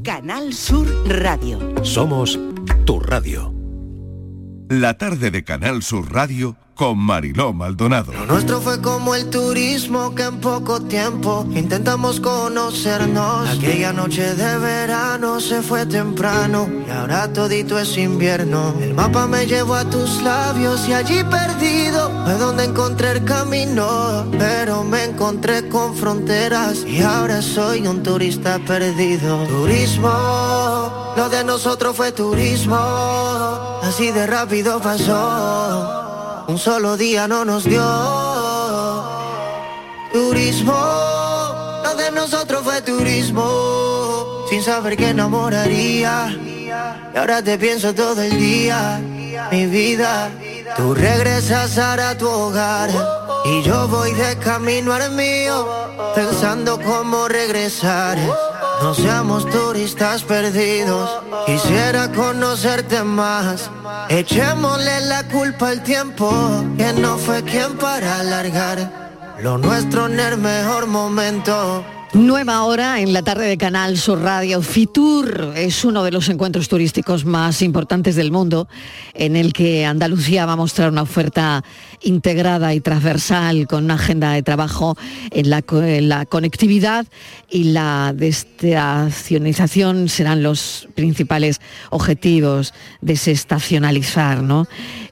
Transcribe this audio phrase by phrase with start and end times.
[0.00, 1.58] Canal Sur Radio.
[1.84, 2.38] Somos
[2.86, 3.61] tu radio.
[4.72, 8.10] La tarde de Canal Sur Radio con Mariló Maldonado.
[8.10, 13.50] Lo nuestro fue como el turismo que en poco tiempo intentamos conocernos.
[13.50, 18.74] Aquella noche de verano se fue temprano y ahora todito es invierno.
[18.80, 24.24] El mapa me llevó a tus labios y allí perdido fue donde encontré el camino.
[24.38, 29.44] Pero me encontré con fronteras y ahora soy un turista perdido.
[29.48, 33.31] Turismo, lo de nosotros fue turismo.
[33.94, 37.84] Así de rápido pasó un solo día no nos dio.
[40.10, 40.72] Turismo,
[41.84, 46.34] lo de nosotros fue turismo, sin saber que enamoraría.
[47.14, 48.98] Y ahora te pienso todo el día,
[49.50, 50.30] mi vida.
[50.74, 52.88] Tú regresas a tu hogar
[53.44, 55.68] y yo voy de camino al mío,
[56.14, 58.16] pensando cómo regresar.
[58.82, 61.08] No seamos turistas perdidos,
[61.46, 63.70] quisiera conocerte más.
[64.08, 66.28] Echémosle la culpa al tiempo,
[66.76, 71.84] que no fue quien para alargar lo nuestro en el mejor momento.
[72.12, 74.60] Nueva hora en la tarde de Canal Sur Radio.
[74.60, 78.68] Fitur es uno de los encuentros turísticos más importantes del mundo
[79.14, 81.64] en el que Andalucía va a mostrar una oferta
[82.02, 84.96] integrada y transversal con una agenda de trabajo
[85.30, 85.62] en la,
[86.26, 87.06] conectividad
[87.50, 94.66] y la desestacionalización serán los principales objetivos, desestacionalizar, ¿no?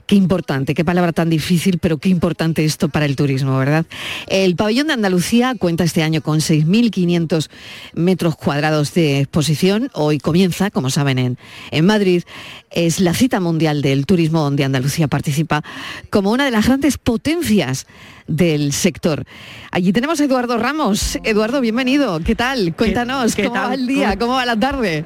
[0.06, 3.86] Qué importante, qué palabra tan difícil, pero qué importante esto para el turismo, ¿verdad?
[4.27, 7.48] El pabellón de Andalucía cuenta este año con 6.500
[7.94, 9.88] metros cuadrados de exposición.
[9.94, 11.38] Hoy comienza, como saben, en,
[11.70, 12.25] en Madrid.
[12.72, 15.62] Es la cita mundial del turismo donde Andalucía participa
[16.10, 17.86] como una de las grandes potencias
[18.26, 19.24] del sector.
[19.70, 21.18] Allí tenemos a Eduardo Ramos.
[21.24, 22.20] Eduardo, bienvenido.
[22.20, 22.74] ¿Qué tal?
[22.76, 23.70] Cuéntanos, ¿Qué- qué ¿cómo tal?
[23.70, 24.08] va el día?
[24.10, 25.04] ¿Cómo- ¿Cómo va la tarde?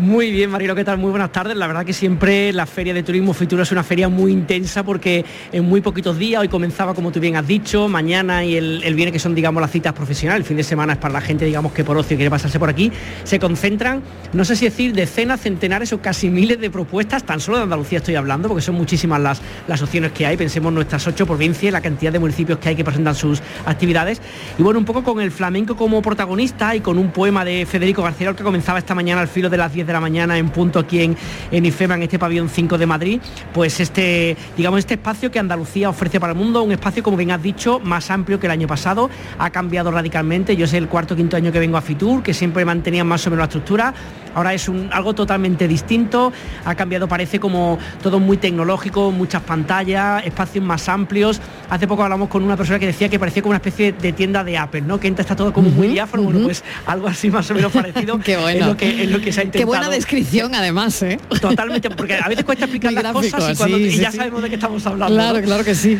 [0.00, 0.96] Muy bien, Marilo, ¿qué tal?
[0.96, 1.54] Muy buenas tardes.
[1.58, 5.26] La verdad que siempre la Feria de Turismo Futuro es una feria muy intensa porque
[5.52, 8.94] en muy poquitos días, hoy comenzaba como tú bien has dicho, mañana y el, el
[8.94, 11.44] viernes que son, digamos, las citas profesionales, el fin de semana es para la gente,
[11.44, 12.90] digamos, que por ocio quiere pasarse por aquí,
[13.24, 14.02] se concentran,
[14.32, 17.98] no sé si decir decenas, centenares o casi miles de propuestas, tan solo de Andalucía
[17.98, 21.82] estoy hablando, porque son muchísimas las, las opciones que hay, pensemos nuestras ocho provincias, la
[21.82, 24.22] cantidad de municipios que hay que presentan sus actividades,
[24.58, 28.02] y bueno, un poco con el flamenco como protagonista y con un poema de Federico
[28.02, 30.78] García que comenzaba esta mañana al filo de las 10 de la mañana en punto
[30.78, 31.16] aquí en,
[31.50, 33.20] en IFEMA, en este pabellón 5 de Madrid,
[33.52, 37.30] pues este, digamos, este espacio que Andalucía ofrece para el mundo, un espacio, como bien
[37.30, 41.14] has dicho, más amplio que el año pasado, ha cambiado radicalmente, yo sé el cuarto
[41.14, 43.94] o quinto año que vengo a Fitur, que siempre mantenían más o menos la estructura,
[44.34, 46.32] ahora es un, algo totalmente distinto,
[46.64, 52.28] ha cambiado, parece como todo muy tecnológico, muchas pantallas, espacios más amplios, hace poco hablamos
[52.28, 55.00] con una persona que decía que parecía como una especie de tienda de Apple, ¿no?
[55.00, 58.18] Que entra está todo como muy diáfano, bueno, pues algo así más o menos parecido
[58.18, 58.60] Qué bueno.
[58.60, 59.72] es, lo que, es lo que se ha intentado.
[59.72, 61.18] Qué buena descripción, además, ¿eh?
[61.40, 63.98] Totalmente, porque a veces cuesta explicar Muy las gráfico, cosas y, cuando- sí, y sí,
[64.00, 64.16] ya sí.
[64.18, 65.14] sabemos de qué estamos hablando.
[65.14, 65.44] Claro, ¿no?
[65.44, 65.98] claro que sí.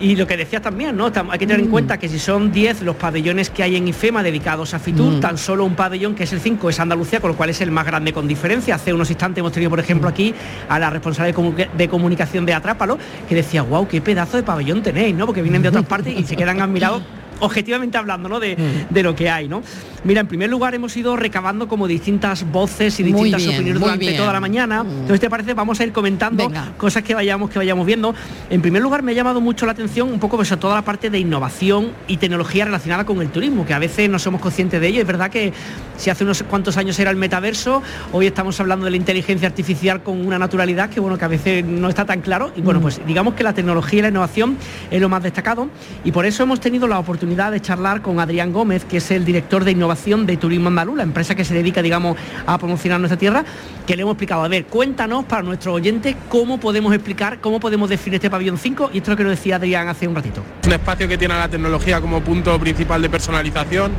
[0.00, 1.06] Y lo que decías también, ¿no?
[1.06, 4.24] Hay que tener en cuenta que si son 10 los pabellones que hay en IFEMA
[4.24, 5.20] dedicados a Fitur, Mm.
[5.20, 7.70] tan solo un pabellón, que es el 5, es Andalucía, con lo cual es el
[7.70, 8.74] más grande con diferencia.
[8.74, 10.34] Hace unos instantes hemos tenido, por ejemplo, aquí
[10.68, 12.98] a la responsable de, de comunicación de Atrápalo,
[13.28, 15.26] que decía, wow, qué pedazo de pabellón tenéis, ¿no?
[15.26, 17.00] Porque vienen de otras partes y se quedan admirados
[17.40, 18.40] objetivamente hablando ¿no?
[18.40, 18.92] de, Mm.
[18.94, 19.62] de lo que hay ¿no?
[20.04, 24.04] mira en primer lugar hemos ido recabando como distintas voces y distintas bien, opiniones durante
[24.06, 24.16] bien.
[24.16, 24.88] toda la mañana Mm.
[24.90, 26.72] entonces te parece vamos a ir comentando Venga.
[26.76, 28.14] cosas que vayamos que vayamos viendo
[28.50, 30.82] en primer lugar me ha llamado mucho la atención un poco pues, a toda la
[30.82, 34.80] parte de innovación y tecnología relacionada con el turismo que a veces no somos conscientes
[34.80, 35.52] de ello es verdad que
[35.96, 40.02] si hace unos cuantos años era el metaverso hoy estamos hablando de la inteligencia artificial
[40.02, 43.00] con una naturalidad que bueno que a veces no está tan claro y bueno pues
[43.06, 44.56] digamos que la tecnología y la innovación
[44.90, 45.68] es lo más destacado
[46.04, 49.24] y por eso hemos tenido la oportunidad de charlar con Adrián Gómez que es el
[49.24, 53.18] director de innovación de Turismo Andaluz la empresa que se dedica digamos a promocionar nuestra
[53.18, 53.44] tierra
[53.86, 57.88] que le hemos explicado a ver cuéntanos para nuestros oyentes cómo podemos explicar cómo podemos
[57.88, 60.42] definir este pabellón 5 y esto es lo que nos decía Adrián hace un ratito
[60.66, 63.92] un espacio que tiene a la tecnología como punto principal de personalización.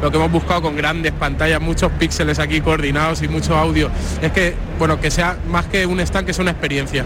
[0.00, 3.88] Lo que hemos buscado con grandes pantallas, muchos píxeles aquí coordinados y mucho audio,
[4.20, 7.04] es que, bueno, que sea más que un stand, que sea una experiencia.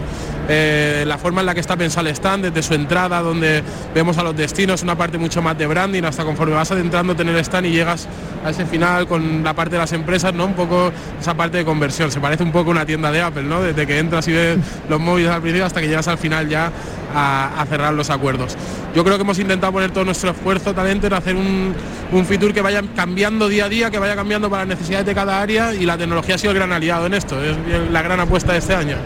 [0.49, 3.61] Eh, la forma en la que está pensado el stand, desde su entrada, donde
[3.93, 7.29] vemos a los destinos, una parte mucho más de branding, hasta conforme vas adentrando en
[7.29, 8.07] el stand y llegas
[8.43, 10.45] a ese final con la parte de las empresas, ¿no?
[10.45, 12.11] Un poco esa parte de conversión.
[12.11, 13.61] Se parece un poco a una tienda de Apple, ¿no?
[13.61, 14.57] Desde que entras y ves
[14.89, 16.71] los móviles al principio hasta que llegas al final ya
[17.13, 18.55] a, a cerrar los acuerdos.
[18.95, 21.73] Yo creo que hemos intentado poner todo nuestro esfuerzo, talento en hacer un,
[22.11, 25.15] un Fitur que vaya cambiando día a día, que vaya cambiando para las necesidades de
[25.15, 27.57] cada área y la tecnología ha sido el gran aliado en esto, es
[27.91, 28.97] la gran apuesta de este año.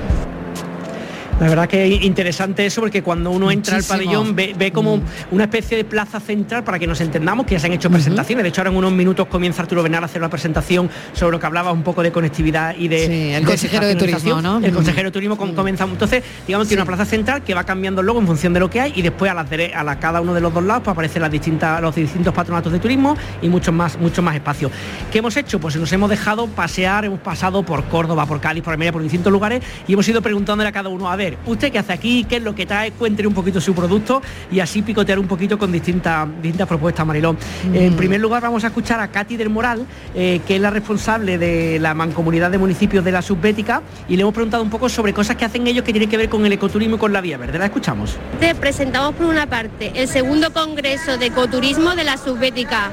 [1.41, 5.03] La verdad que es interesante eso porque cuando uno entra al pabellón ve, como mm.
[5.31, 8.43] una especie de plaza central para que nos entendamos que ya se han hecho presentaciones.
[8.43, 11.39] De hecho, ahora en unos minutos comienza Arturo Bernal a hacer una presentación sobre lo
[11.39, 13.37] que hablaba un poco de conectividad y de...
[13.37, 14.59] el consejero de turismo, ¿no?
[14.59, 15.85] El consejero de turismo comienza.
[15.85, 18.79] Entonces, digamos, tiene una plaza central que va cambiando luego en función de lo que
[18.79, 21.23] hay y después a, las a la, cada uno de los dos lados pues, aparecen
[21.23, 24.71] las distintas, los distintos patronatos de turismo y muchos más, muchos más espacios.
[25.11, 25.59] ¿Qué hemos hecho?
[25.59, 29.33] Pues nos hemos dejado pasear, hemos pasado por Córdoba, por Cádiz, por Almería, por distintos
[29.33, 32.25] lugares y hemos ido preguntándole a cada uno, a ver, ¿usted qué hace aquí?
[32.25, 35.57] qué es lo que trae, cuéntele un poquito su producto y así picotear un poquito
[35.57, 37.37] con distintas, distintas propuestas, Marilón.
[37.73, 39.85] En primer lugar vamos a escuchar a Katy del Moral,
[40.15, 44.21] eh, que es la responsable de la mancomunidad de municipios de la Subbética y le
[44.21, 46.53] hemos preguntado un poco sobre cosas que hacen ellos que tienen que ver con el
[46.53, 47.57] ecoturismo y con la vía verde.
[47.57, 48.17] ¿La escuchamos?
[48.39, 52.91] Te presentamos por una parte el segundo congreso de ecoturismo de la Subbética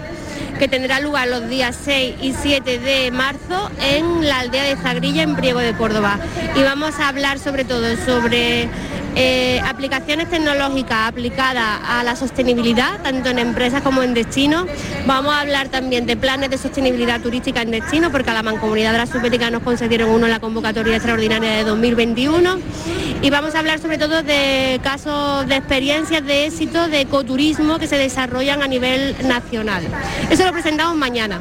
[0.59, 5.23] que tendrá lugar los días 6 y 7 de marzo en la aldea de Zagrilla,
[5.23, 6.19] en Priego de Córdoba.
[6.57, 8.69] Y vamos a hablar sobre todo sobre
[9.21, 14.65] eh, aplicaciones tecnológicas aplicadas a la sostenibilidad, tanto en empresas como en destino.
[15.07, 18.93] Vamos a hablar también de planes de sostenibilidad turística en destino, porque a la Mancomunidad
[18.93, 22.61] de la Subbética nos concedieron uno en la convocatoria extraordinaria de 2021.
[23.21, 27.89] Y vamos a hablar sobre todo de casos de experiencias de éxito de ecoturismo que
[27.89, 29.83] se desarrollan a nivel nacional.
[30.31, 31.41] Eso lo presentamos mañana.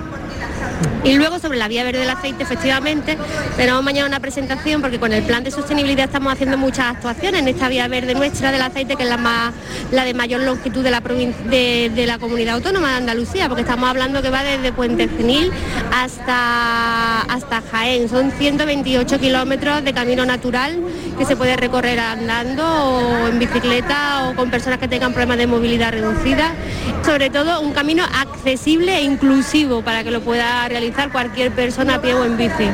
[1.07, 3.17] Y luego sobre la vía verde del aceite, efectivamente,
[3.55, 7.47] tenemos mañana una presentación porque con el plan de sostenibilidad estamos haciendo muchas actuaciones en
[7.47, 9.53] esta vía verde nuestra del aceite, que es la más
[9.91, 14.21] la de mayor longitud de la de, la comunidad autónoma de Andalucía, porque estamos hablando
[14.21, 15.49] que va desde Puente Genil
[15.93, 18.09] hasta, hasta Jaén.
[18.09, 20.77] Son 128 kilómetros de camino natural
[21.17, 25.47] que se puede recorrer andando o en bicicleta o con personas que tengan problemas de
[25.47, 26.53] movilidad reducida.
[27.05, 32.01] Sobre todo un camino accesible e inclusivo para que lo pueda realizar cualquier persona a
[32.01, 32.67] pie o en bici.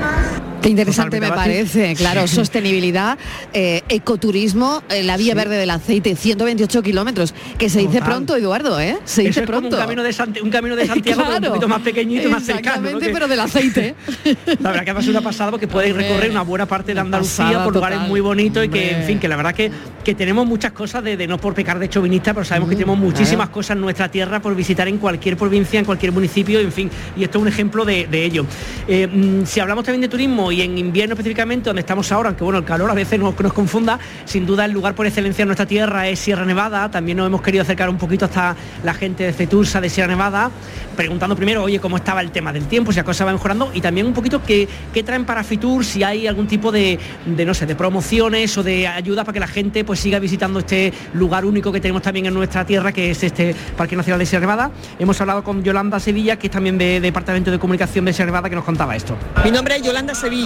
[0.64, 3.18] Qué interesante me parece, claro, sostenibilidad,
[3.52, 8.80] eh, ecoturismo, eh, la vía verde del aceite, 128 kilómetros, que se dice pronto, Eduardo,
[8.80, 8.98] ¿eh?
[9.04, 9.76] Se dice pronto.
[9.76, 12.88] un, camino de un camino de Santiago un poquito más pequeñito, más cercano.
[12.88, 13.96] Exactamente, pero del aceite.
[14.62, 17.62] la verdad que ha pasado una pasada porque podéis recorrer una buena parte de Andalucía
[17.66, 19.70] por lugares muy bonitos y que, en fin, que la verdad que,
[20.02, 23.50] que tenemos muchas cosas de, no por pecar de chauvinista, pero sabemos que tenemos muchísimas
[23.50, 27.26] cosas en nuestra tierra por visitar en cualquier provincia, en cualquier municipio, en fin, y
[27.26, 28.46] esto es un ejemplo de, ello.
[28.88, 32.44] Eh, mm, si hablamos también de turismo y en invierno específicamente, donde estamos ahora, aunque
[32.44, 35.48] bueno, el calor a veces nos, nos confunda, sin duda el lugar por excelencia en
[35.48, 39.24] nuestra tierra es Sierra Nevada, también nos hemos querido acercar un poquito hasta la gente
[39.24, 40.52] de Cetursa de Sierra Nevada,
[40.96, 43.82] preguntando primero, oye, cómo estaba el tema del tiempo, si la cosa va mejorando, y
[43.82, 47.54] también un poquito qué, qué traen para Fitur, si hay algún tipo de, de, no
[47.54, 51.46] sé, de promociones o de ayuda para que la gente pues siga visitando este lugar
[51.46, 54.72] único que tenemos también en nuestra tierra, que es este Parque Nacional de Sierra Nevada.
[55.00, 58.50] Hemos hablado con Yolanda Sevilla, que es también de Departamento de Comunicación de Sierra Nevada,
[58.50, 59.18] que nos contaba esto.
[59.44, 60.43] Mi nombre es Yolanda Sevilla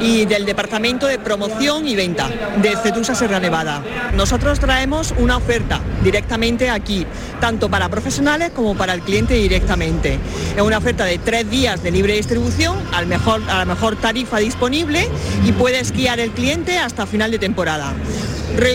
[0.00, 2.28] y del Departamento de Promoción y Venta
[2.60, 3.82] de Cetusa Sierra Nevada.
[4.14, 7.06] Nosotros traemos una oferta directamente aquí,
[7.40, 10.18] tanto para profesionales como para el cliente directamente.
[10.56, 15.08] Es una oferta de tres días de libre distribución a la mejor tarifa disponible
[15.44, 17.92] y puede esquiar el cliente hasta final de temporada.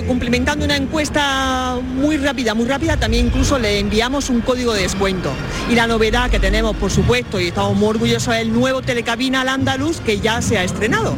[0.07, 5.31] Cumplimentando una encuesta muy rápida, muy rápida, también incluso le enviamos un código de descuento.
[5.69, 9.39] Y la novedad que tenemos, por supuesto, y estamos muy orgullosos, es el nuevo telecabina
[9.39, 11.15] al andaluz que ya se ha estrenado.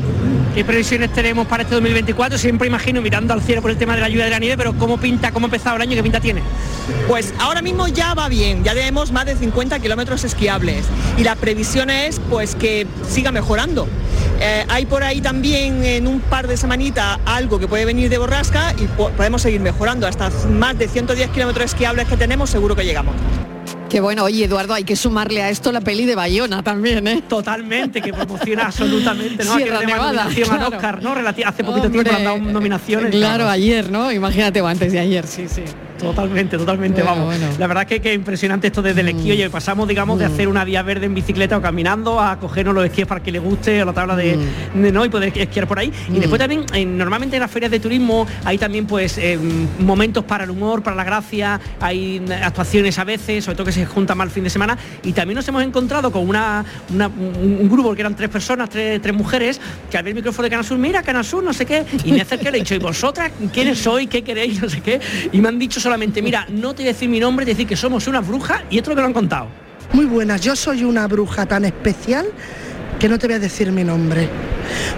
[0.54, 2.38] ¿Qué previsiones tenemos para este 2024?
[2.38, 4.74] Siempre imagino mirando al cielo por el tema de la lluvia de la nieve, pero
[4.78, 5.96] ¿cómo pinta, cómo ha empezado el año?
[5.96, 6.42] ¿Qué pinta tiene?
[7.08, 10.84] Pues ahora mismo ya va bien, ya tenemos más de 50 kilómetros esquiables
[11.18, 13.88] y la previsión es pues que siga mejorando.
[14.42, 18.18] Eh, hay por ahí también en un par de semanitas algo que puede venir de
[18.18, 20.08] borrasca y podemos seguir mejorando.
[20.08, 23.16] Hasta más de 110 kilómetros esquiables que tenemos seguro que llegamos.
[23.90, 27.24] Qué bueno, oye Eduardo, hay que sumarle a esto la peli de Bayona también, ¿eh?
[27.28, 29.56] Totalmente, que promociona absolutamente, ¿no?
[29.56, 30.68] Sierra Nevada, claro.
[30.76, 31.14] Oscar, ¿no?
[31.46, 33.12] hace poquito tiempo han dado nominaciones.
[33.12, 34.12] Claro, ayer, ¿no?
[34.12, 35.64] Imagínate, o antes de ayer, sí, sí.
[36.02, 37.36] Totalmente, totalmente, vamos.
[37.60, 39.30] La verdad que, que impresionante esto desde el esquí.
[39.30, 39.32] Mm.
[39.32, 40.34] Oye, pasamos, digamos, de mm.
[40.34, 43.40] hacer una vía verde en bicicleta o caminando a cogernos los esquíes para que le
[43.40, 44.92] guste, o la tabla de, mm.
[44.92, 45.92] no y poder esquiar por ahí.
[46.10, 46.66] Y después también,
[46.98, 50.96] normalmente en las ferias de turismo hay también pues em, momentos para el humor, para
[50.96, 54.78] la gracia, hay actuaciones a veces, sobre todo que se junta mal fin de semana.
[55.04, 59.16] Y también nos hemos encontrado con una, un, grupo que eran tres personas, tres, tres
[59.16, 61.86] mujeres, que al ver el micrófono de Canal Sur, mira Canal Sur, no sé qué,
[62.04, 64.10] y me acerqué y le he dicho, ¿y vosotras quiénes sois?
[64.10, 64.62] ¿Qué queréis?
[64.62, 65.00] No sé qué.
[65.32, 67.68] Y me han dicho solamente, mira, no te voy a decir mi nombre, te decir
[67.68, 69.48] que somos una bruja y esto es lo que lo han contado.
[69.92, 72.28] Muy buenas, yo soy una bruja tan especial
[72.98, 74.30] que no te voy a decir mi nombre.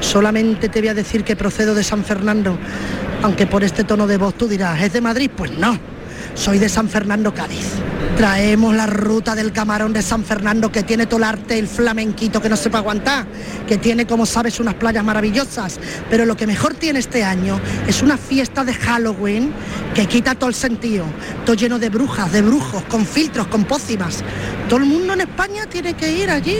[0.01, 2.59] Solamente te voy a decir que procedo de San Fernando,
[3.23, 5.31] aunque por este tono de voz tú dirás, ¿es de Madrid?
[5.35, 5.79] Pues no,
[6.35, 7.67] soy de San Fernando, Cádiz.
[8.17, 12.41] Traemos la ruta del camarón de San Fernando que tiene todo el arte, el flamenquito
[12.41, 13.25] que no se puede aguantar,
[13.67, 15.79] que tiene, como sabes, unas playas maravillosas.
[16.09, 19.51] Pero lo que mejor tiene este año es una fiesta de Halloween
[19.95, 21.05] que quita todo el sentido.
[21.45, 24.23] Todo lleno de brujas, de brujos, con filtros, con pócimas.
[24.69, 26.59] Todo el mundo en España tiene que ir allí,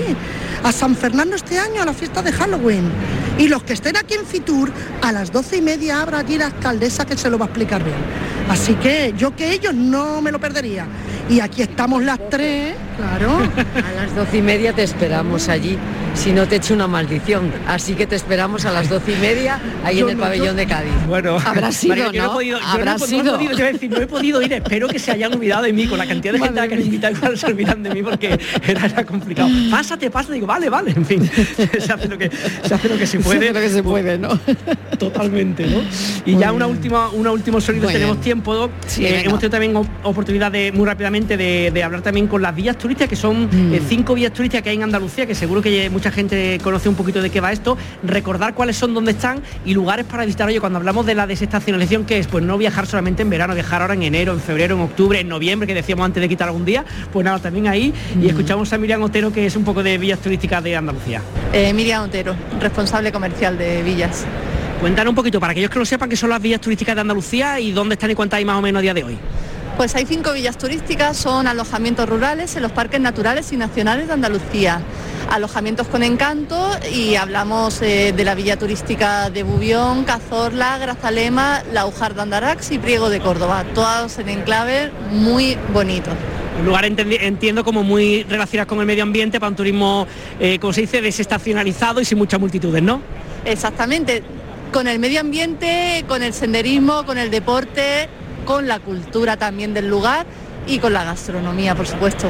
[0.64, 2.90] a San Fernando este año, a la fiesta de Halloween.
[3.38, 6.48] Y los que estén aquí en Fitur, a las doce y media habrá allí la
[6.48, 7.98] alcaldesa que se lo va a explicar bien.
[8.50, 10.86] Así que yo que ellos no me lo perdería.
[11.30, 13.38] Y aquí estamos las tres, claro.
[13.76, 15.78] A las doce y media te esperamos allí,
[16.16, 17.52] si no te echo una maldición.
[17.68, 20.48] Así que te esperamos a las doce y media ahí Yo en el no, pabellón
[20.48, 20.92] yo- de Cádiz.
[21.08, 22.30] Bueno, Habrá sido, María, yo ¿no?
[22.30, 23.34] he podido, yo no, he sido.
[23.34, 25.74] podido, te voy a decir, no he podido ir, espero que se hayan olvidado de
[25.74, 27.90] mí, con la cantidad de gente a la que han invitado igual se olvidan de
[27.92, 29.50] mí porque era, era complicado.
[29.72, 31.30] Pásate, pásate, digo, vale, vale, en fin,
[31.80, 32.30] se hace lo que
[32.64, 33.40] se, hace lo que se puede.
[33.40, 34.40] Se hace lo que se puede, ¿no?
[35.00, 35.82] Totalmente, ¿no?
[36.26, 38.70] Y ya una última, una último sonido, tenemos tiempo.
[38.88, 39.22] Sí, Eh, venga.
[39.30, 42.78] hemos tenido también op- oportunidad de muy rápidamente de, de hablar también con las vías
[42.78, 43.74] turísticas, que son Mm.
[43.76, 46.96] eh, cinco vías turísticas que hay en Andalucía, que seguro que mucha gente conoce un
[46.96, 47.78] poquito de qué va esto.
[48.04, 50.48] Recordar cuáles son, dónde están y lugares para visitar.
[50.48, 53.82] Oye, cuando hablamos de la desestacionalización, que es pues no viajar solamente en verano, viajar
[53.82, 56.66] ahora en enero, en febrero, en octubre, en noviembre, que decíamos antes de quitar algún
[56.66, 56.84] día,
[57.14, 57.94] pues nada, también ahí.
[58.16, 58.24] Mm.
[58.24, 61.22] Y escuchamos a Miriam Otero, que es un poco de vías turísticas de Andalucía.
[61.54, 64.26] Eh, Miriam Otero, responsable comercial de Villas.
[64.82, 67.58] Cuéntanos un poquito, para aquellos que lo sepan, qué son las vías turísticas de Andalucía
[67.60, 69.18] y dónde están y cuántas hay más o menos a día de hoy.
[69.78, 74.14] Pues hay cinco villas turísticas, son alojamientos rurales en los parques naturales y nacionales de
[74.14, 74.82] Andalucía.
[75.32, 82.14] Alojamientos con encanto y hablamos eh, de la villa turística de Bubión, Cazorla, Grazalema, Laujar
[82.14, 83.66] de Andarax y Priego de Córdoba.
[83.74, 86.14] Todos en enclave muy bonitos.
[86.60, 90.06] Un lugar entiendo como muy relacionado con el medio ambiente para un turismo,
[90.40, 93.02] eh, como se dice, desestacionalizado y sin muchas multitudes, ¿no?
[93.44, 94.22] Exactamente,
[94.72, 98.08] con el medio ambiente, con el senderismo, con el deporte,
[98.46, 100.26] con la cultura también del lugar
[100.66, 102.30] y con la gastronomía, por supuesto.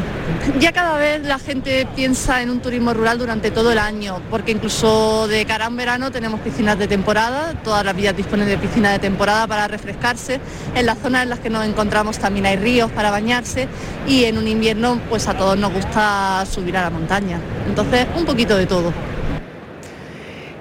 [0.60, 4.52] Ya cada vez la gente piensa en un turismo rural durante todo el año, porque
[4.52, 8.94] incluso de cara a verano tenemos piscinas de temporada, todas las villas disponen de piscinas
[8.94, 10.40] de temporada para refrescarse,
[10.76, 13.68] en las zonas en las que nos encontramos también hay ríos para bañarse
[14.08, 17.40] y en un invierno pues a todos nos gusta subir a la montaña.
[17.68, 19.13] Entonces, un poquito de todo.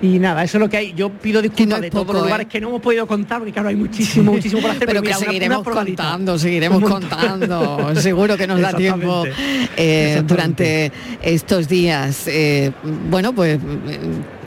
[0.03, 0.93] Y nada, eso es lo que hay.
[0.95, 2.27] Yo pido disculpas de todos poco, los ¿eh?
[2.27, 4.87] lugares que no hemos podido contar, porque claro, hay muchísimo, muchísimo por hacer.
[4.87, 7.95] Pero que mira, seguiremos una contando, seguiremos contando.
[7.95, 9.25] Seguro que nos da tiempo
[9.77, 10.91] eh, durante
[11.23, 12.25] estos días.
[12.27, 12.73] Eh,
[13.09, 13.61] bueno, pues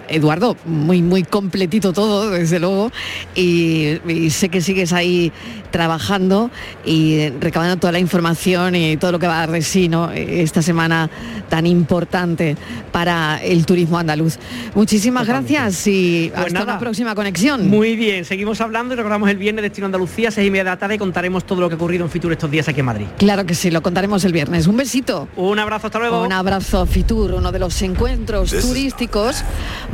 [0.10, 2.92] Eduardo, muy muy completito todo, desde luego,
[3.36, 5.32] y, y sé que sigues ahí
[5.72, 6.50] trabajando
[6.86, 10.12] y recabando toda la información y todo lo que va a dar de sí, ¿no?
[10.12, 11.10] Esta semana
[11.50, 12.56] tan importante
[12.92, 14.38] para el turismo andaluz.
[14.74, 16.72] Muchísimas gracias y Pues hasta nada.
[16.74, 17.68] una próxima conexión.
[17.70, 20.78] Muy bien, seguimos hablando y recordamos el viernes Destino Andalucía, seis y media de la
[20.78, 23.06] tarde, y contaremos todo lo que ha ocurrido en Fitur estos días aquí en Madrid.
[23.18, 24.68] Claro que sí, lo contaremos el viernes.
[24.68, 25.28] Un besito.
[25.36, 26.24] Un abrazo, hasta luego.
[26.24, 29.44] Un abrazo Fitur, uno de los encuentros turísticos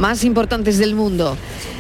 [0.02, 1.38] más importantes del mundo.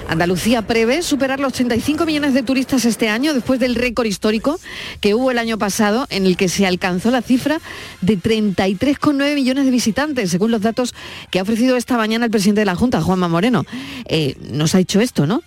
[0.07, 4.59] Andalucía prevé superar los 35 millones de turistas este año después del récord histórico
[4.99, 7.59] que hubo el año pasado en el que se alcanzó la cifra
[8.01, 10.93] de 33,9 millones de visitantes, según los datos
[11.31, 13.65] que ha ofrecido esta mañana el presidente de la Junta, Juanma Moreno.
[14.05, 15.41] Eh, nos ha dicho esto, ¿no?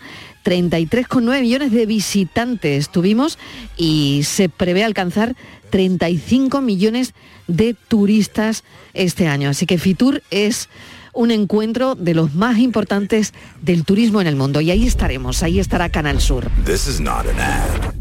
[0.44, 3.38] 33,9 millones de visitantes tuvimos
[3.76, 5.36] y se prevé alcanzar
[5.70, 7.14] 35 millones
[7.46, 8.64] de turistas
[8.94, 9.50] este año.
[9.50, 10.68] Así que Fitur es
[11.14, 15.60] un encuentro de los más importantes del turismo en el mundo y ahí estaremos, ahí
[15.60, 16.50] estará Canal Sur.
[16.64, 17.94] This is not an ad.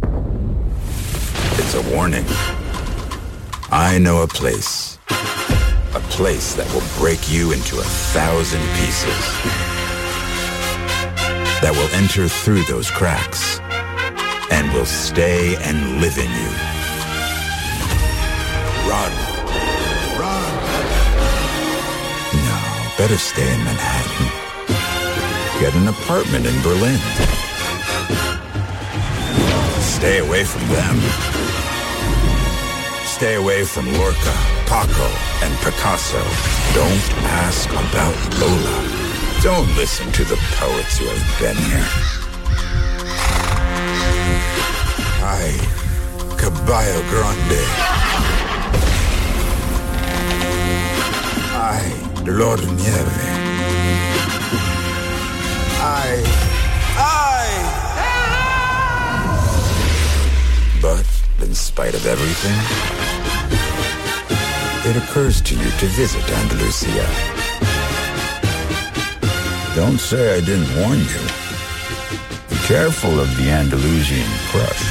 [1.57, 2.25] It's a warning.
[3.71, 4.99] I know a place.
[5.95, 9.17] A place that will break you into a thousand pieces.
[11.61, 13.59] That will enter through those cracks
[14.51, 16.49] and will stay and live in you.
[18.89, 19.22] Run.
[23.03, 24.27] Better stay in Manhattan.
[25.59, 26.97] Get an apartment in Berlin.
[29.81, 30.95] Stay away from them.
[33.03, 34.35] Stay away from Lorca,
[34.71, 35.09] Paco,
[35.43, 36.23] and Picasso.
[36.79, 37.05] Don't
[37.43, 38.77] ask about Lola.
[39.41, 41.89] Don't listen to the poets who have been here.
[45.35, 45.51] Ay,
[46.37, 47.63] Caballo Grande.
[51.51, 53.19] Ay, Lord Nieve.
[55.81, 56.23] Ay,
[56.97, 57.49] ay!
[60.81, 61.05] But
[61.41, 62.57] in spite of everything,
[64.89, 67.07] it occurs to you to visit Andalusia.
[69.75, 71.23] Don't say I didn't warn you.
[72.49, 74.83] Be careful of the Andalusian crush.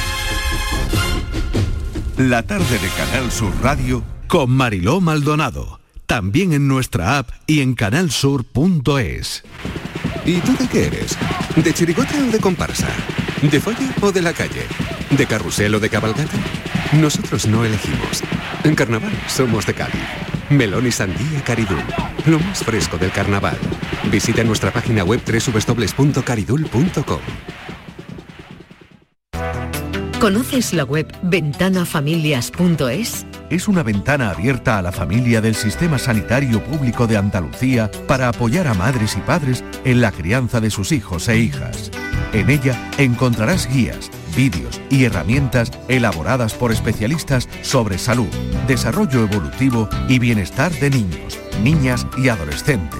[2.17, 5.82] La tarde de Canal Sur Radio Con Mariló Maldonado.
[6.13, 9.43] También en nuestra app y en canalsur.es.
[10.23, 11.17] ¿Y tú de qué eres?
[11.55, 12.87] ¿De chirigota o de comparsa?
[13.41, 14.67] ¿De folla o de la calle?
[15.09, 16.37] ¿De carrusel o de cabalgata?
[16.91, 18.21] Nosotros no elegimos.
[18.63, 20.03] En carnaval somos de Cádiz.
[20.51, 21.81] Melón y sandía Caridul.
[22.27, 23.57] Lo más fresco del carnaval.
[24.11, 27.21] Visita nuestra página web www.caridul.com.
[30.19, 33.25] ¿Conoces la web ventanafamilias.es?
[33.49, 38.67] Es una ventana abierta a la familia del Sistema Sanitario Público de Andalucía para apoyar
[38.67, 41.91] a madres y padres en la crianza de sus hijos e hijas.
[42.33, 48.29] En ella encontrarás guías, vídeos y herramientas elaboradas por especialistas sobre salud,
[48.67, 52.99] desarrollo evolutivo y bienestar de niños, niñas y adolescentes.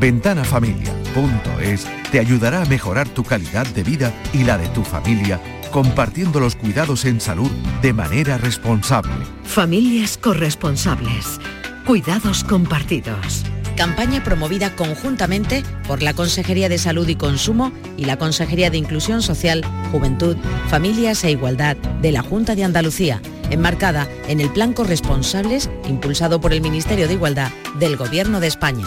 [0.00, 6.40] Ventanafamilia.es te ayudará a mejorar tu calidad de vida y la de tu familia compartiendo
[6.40, 7.50] los cuidados en salud
[7.82, 9.12] de manera responsable.
[9.44, 11.40] Familias corresponsables.
[11.86, 13.44] Cuidados compartidos.
[13.76, 19.20] Campaña promovida conjuntamente por la Consejería de Salud y Consumo y la Consejería de Inclusión
[19.20, 20.36] Social, Juventud,
[20.68, 23.20] Familias e Igualdad de la Junta de Andalucía,
[23.50, 28.86] enmarcada en el Plan Corresponsables impulsado por el Ministerio de Igualdad del Gobierno de España.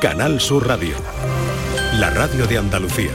[0.00, 0.96] Canal Sur Radio.
[1.98, 3.10] La radio de Andalucía.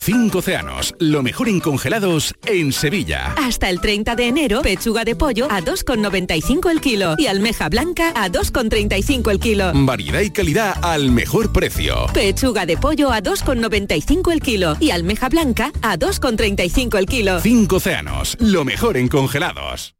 [0.00, 3.32] Cinco océanos, lo mejor en congelados en Sevilla.
[3.36, 8.12] Hasta el 30 de enero, pechuga de pollo a 2,95 el kilo y almeja blanca
[8.16, 9.70] a 2,35 el kilo.
[9.74, 12.06] Variedad y calidad al mejor precio.
[12.12, 17.40] Pechuga de pollo a 2,95 el kilo y almeja blanca a 2,35 el kilo.
[17.40, 19.94] Cinco océanos, lo mejor en congelados.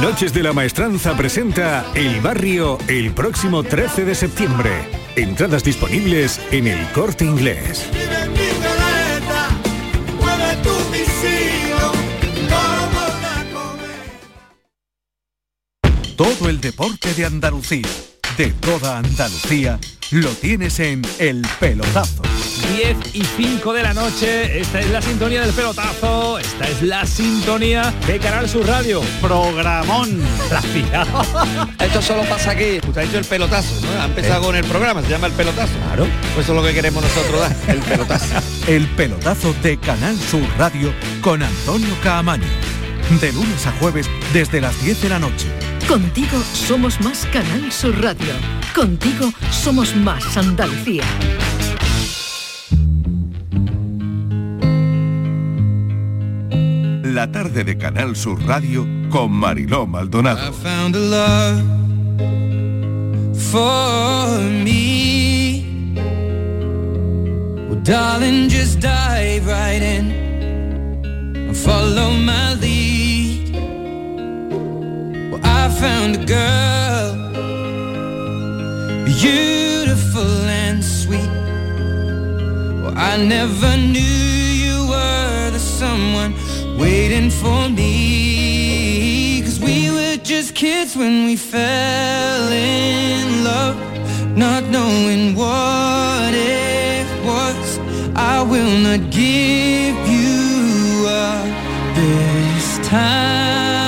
[0.00, 4.70] Noches de la Maestranza presenta El Barrio el próximo 13 de septiembre.
[5.16, 7.88] Entradas disponibles en el corte inglés.
[16.16, 17.88] Todo el deporte de Andalucía,
[18.36, 19.78] de toda Andalucía,
[20.10, 22.22] lo tienes en El Pelotazo.
[22.76, 24.60] 10 y 5 de la noche.
[24.60, 26.38] Esta es la sintonía del pelotazo.
[26.38, 29.00] Esta es la sintonía de Canal Sur Radio.
[29.20, 30.20] Programón.
[31.80, 32.78] Esto solo pasa aquí.
[32.86, 34.02] Usted ha dicho el pelotazo, ¿no?
[34.02, 35.72] Ha empezado con el programa, se llama el pelotazo.
[35.86, 36.06] Claro.
[36.34, 38.34] Pues eso es lo que queremos nosotros dar, el pelotazo.
[38.66, 42.46] El pelotazo de Canal Sur Radio con Antonio Caamaño.
[43.20, 45.65] De lunes a jueves desde las 10 de la noche.
[45.88, 48.34] Contigo somos más Canal Sur Radio.
[48.74, 51.04] Contigo somos más Andalucía.
[57.04, 60.52] La tarde de Canal Sur Radio con Mariló Maldonado.
[60.52, 61.62] found a love
[63.36, 65.64] for me.
[67.68, 70.26] Well, darling, just dive right in
[71.54, 72.95] follow my lead.
[75.80, 77.12] Found a girl,
[79.04, 80.22] beautiful
[80.62, 81.28] and sweet.
[82.82, 86.32] Well, I never knew you were the someone
[86.78, 89.42] waiting for me.
[89.42, 93.76] Cause we were just kids when we fell in love,
[94.34, 97.78] not knowing what it was.
[98.16, 101.44] I will not give you up
[101.94, 103.85] this time.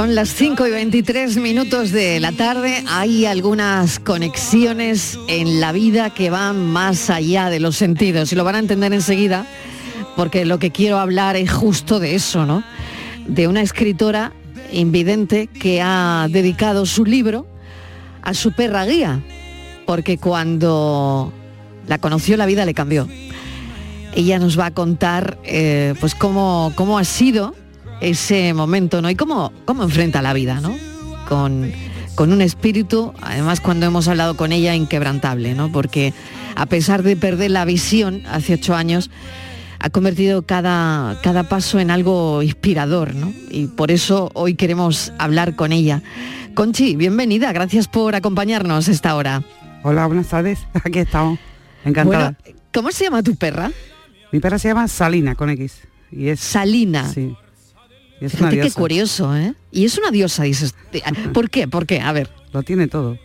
[0.00, 2.82] Son las 5 y 23 minutos de la tarde.
[2.88, 8.42] Hay algunas conexiones en la vida que van más allá de los sentidos y lo
[8.42, 9.44] van a entender enseguida
[10.16, 12.64] porque lo que quiero hablar es justo de eso, ¿no?
[13.26, 14.32] De una escritora
[14.72, 17.46] invidente que ha dedicado su libro
[18.22, 19.20] a su perra guía,
[19.84, 21.30] porque cuando
[21.86, 23.06] la conoció la vida le cambió.
[24.14, 27.54] Ella nos va a contar eh, pues cómo, cómo ha sido
[28.00, 29.10] ese momento, ¿no?
[29.10, 30.74] Y cómo, cómo enfrenta la vida, ¿no?
[31.28, 31.72] Con,
[32.14, 35.70] con un espíritu, además cuando hemos hablado con ella, inquebrantable, ¿no?
[35.70, 36.12] Porque
[36.56, 39.10] a pesar de perder la visión hace ocho años,
[39.78, 43.32] ha convertido cada, cada paso en algo inspirador, ¿no?
[43.50, 46.02] Y por eso hoy queremos hablar con ella.
[46.54, 49.42] Conchi, bienvenida, gracias por acompañarnos esta hora.
[49.82, 51.38] Hola, buenas tardes, aquí estamos.
[51.84, 52.36] Encantada.
[52.42, 53.72] Bueno, ¿Cómo se llama tu perra?
[54.32, 55.80] Mi perra se llama Salina con X.
[56.12, 57.08] Y es Salina.
[57.08, 57.34] Sí.
[58.20, 58.78] Es una qué diosa.
[58.78, 59.54] curioso, ¿eh?
[59.72, 60.74] Y es una diosa, dices.
[61.32, 61.68] ¿Por qué?
[61.68, 62.00] ¿Por qué?
[62.00, 62.30] A ver.
[62.52, 63.18] Lo tiene todo.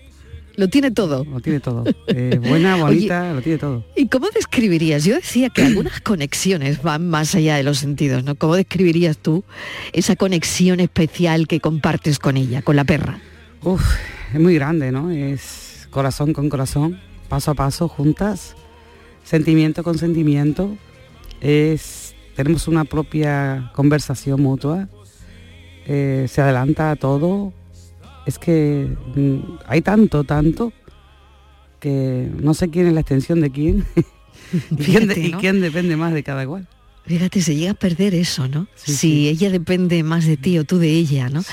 [0.55, 1.25] Lo tiene todo.
[1.25, 1.83] Lo tiene todo.
[2.07, 3.85] Eh, buena, Oye, bonita, lo tiene todo.
[3.95, 5.03] ¿Y cómo describirías?
[5.03, 8.35] Yo decía que algunas conexiones van más allá de los sentidos, ¿no?
[8.35, 9.43] ¿Cómo describirías tú
[9.91, 13.19] esa conexión especial que compartes con ella, con la perra?
[13.63, 13.83] Uf,
[14.33, 15.11] es muy grande, ¿no?
[15.11, 18.55] Es corazón con corazón, paso a paso, juntas,
[19.23, 20.77] sentimiento con sentimiento.
[21.41, 22.04] Es,
[22.35, 24.87] tenemos una propia conversación mutua.
[25.87, 27.53] eh, se adelanta a todo.
[28.25, 30.73] Es que mm, hay tanto, tanto,
[31.79, 33.85] que no sé quién es la extensión de quién.
[34.71, 36.67] y, quién de- Fíjate, y quién depende más de cada cual.
[37.05, 38.67] Fíjate, se llega a perder eso, ¿no?
[38.73, 41.43] si ella depende más de ti o tú de ella, ¿no?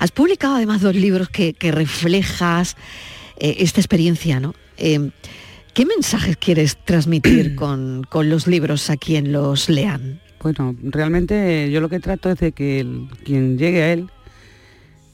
[0.00, 2.78] Has publicado además dos libros que, que reflejas
[3.36, 4.54] eh, esta experiencia, ¿no?
[4.78, 5.10] Eh,
[5.74, 10.21] ¿Qué mensajes quieres transmitir con, con los libros a quien los lean?
[10.42, 12.84] Bueno, realmente yo lo que trato es de que
[13.24, 14.10] quien llegue a él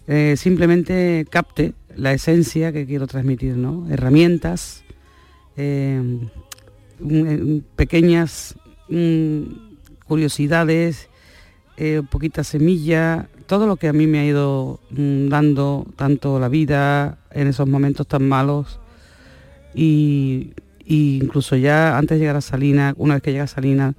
[0.07, 3.87] eh, simplemente capte la esencia que quiero transmitir, ¿no?
[3.91, 4.85] Herramientas,
[5.59, 6.01] eh,
[7.01, 8.55] un- pequeñas
[8.89, 9.43] mm,
[10.07, 11.11] curiosidades,
[11.77, 16.49] eh, poquita semilla, todo lo que a mí me ha ido mm, dando tanto la
[16.49, 18.81] vida en esos momentos tan malos
[19.75, 20.53] y
[20.87, 23.95] incluso ya antes de llegar a Salina, una vez que llega a Salina,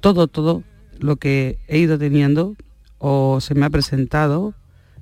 [0.00, 0.62] todo, todo
[1.04, 2.56] lo que he ido teniendo
[2.98, 4.54] o se me ha presentado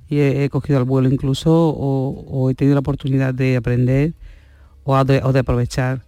[0.09, 4.13] y he, he cogido al vuelo incluso o, o he tenido la oportunidad de aprender
[4.83, 6.03] o, de, o de aprovechar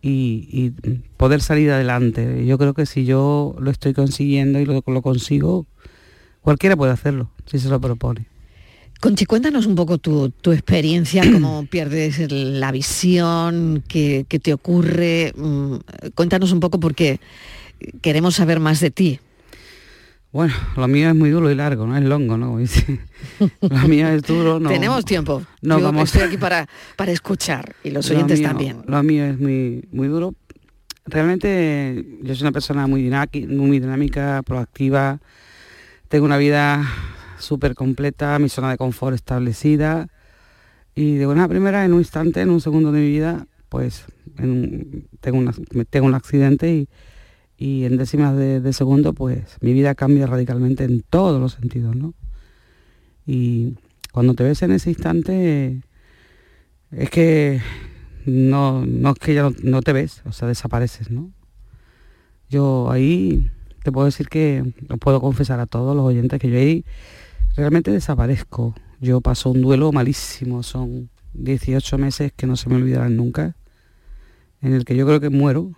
[0.00, 0.70] y, y
[1.18, 2.46] poder salir adelante.
[2.46, 5.66] Yo creo que si yo lo estoy consiguiendo y lo, lo consigo,
[6.40, 8.26] cualquiera puede hacerlo, si se lo propone.
[9.00, 15.34] Conchi, cuéntanos un poco tu, tu experiencia, cómo pierdes la visión, qué, qué te ocurre.
[15.36, 15.74] mm,
[16.14, 17.20] Cuéntanos un poco porque
[18.00, 19.20] queremos saber más de ti.
[20.36, 22.58] Bueno, lo mío es muy duro y largo, no es longo, ¿no?
[23.62, 24.68] Lo mío es duro, no.
[24.68, 25.42] Tenemos tiempo.
[25.62, 26.10] No, Yo vamos.
[26.12, 28.82] estoy aquí para, para escuchar y los Lo oyentes mío- también.
[28.86, 30.34] Lo mío es muy, muy duro.
[31.06, 35.20] Realmente yo soy una persona muy dinámica, muy dinámica, proactiva.
[36.08, 36.86] Tengo una vida
[37.38, 40.08] súper completa, mi zona de confort establecida.
[40.94, 44.04] Y de buena primera, en un instante, en un segundo de mi vida, pues
[44.36, 45.54] en un- tengo, una-
[45.88, 46.88] tengo un accidente y,
[47.58, 52.14] y en décimas de, segundo, pues mi vida cambia radicalmente en todos los sentidos, ¿no?
[53.26, 53.74] Y
[54.12, 55.80] cuando te ves en ese instante,
[56.90, 57.60] es que
[58.26, 61.30] no, no es que ya no, te ves, o sea, desapareces, ¿no?
[62.50, 63.50] Yo ahí
[63.82, 66.84] te puedo decir que, os puedo confesar a todos los oyentes que yo ahí
[67.56, 68.74] realmente desaparezco.
[69.00, 73.56] Yo paso un duelo malísimo, son 18 meses que no se me olvidarán nunca,
[74.60, 75.72] en el que yo creo que muero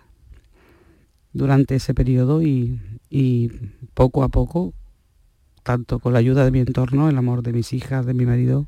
[1.33, 3.49] durante ese periodo y, y
[3.93, 4.73] poco a poco,
[5.63, 8.67] tanto con la ayuda de mi entorno, el amor de mis hijas, de mi marido,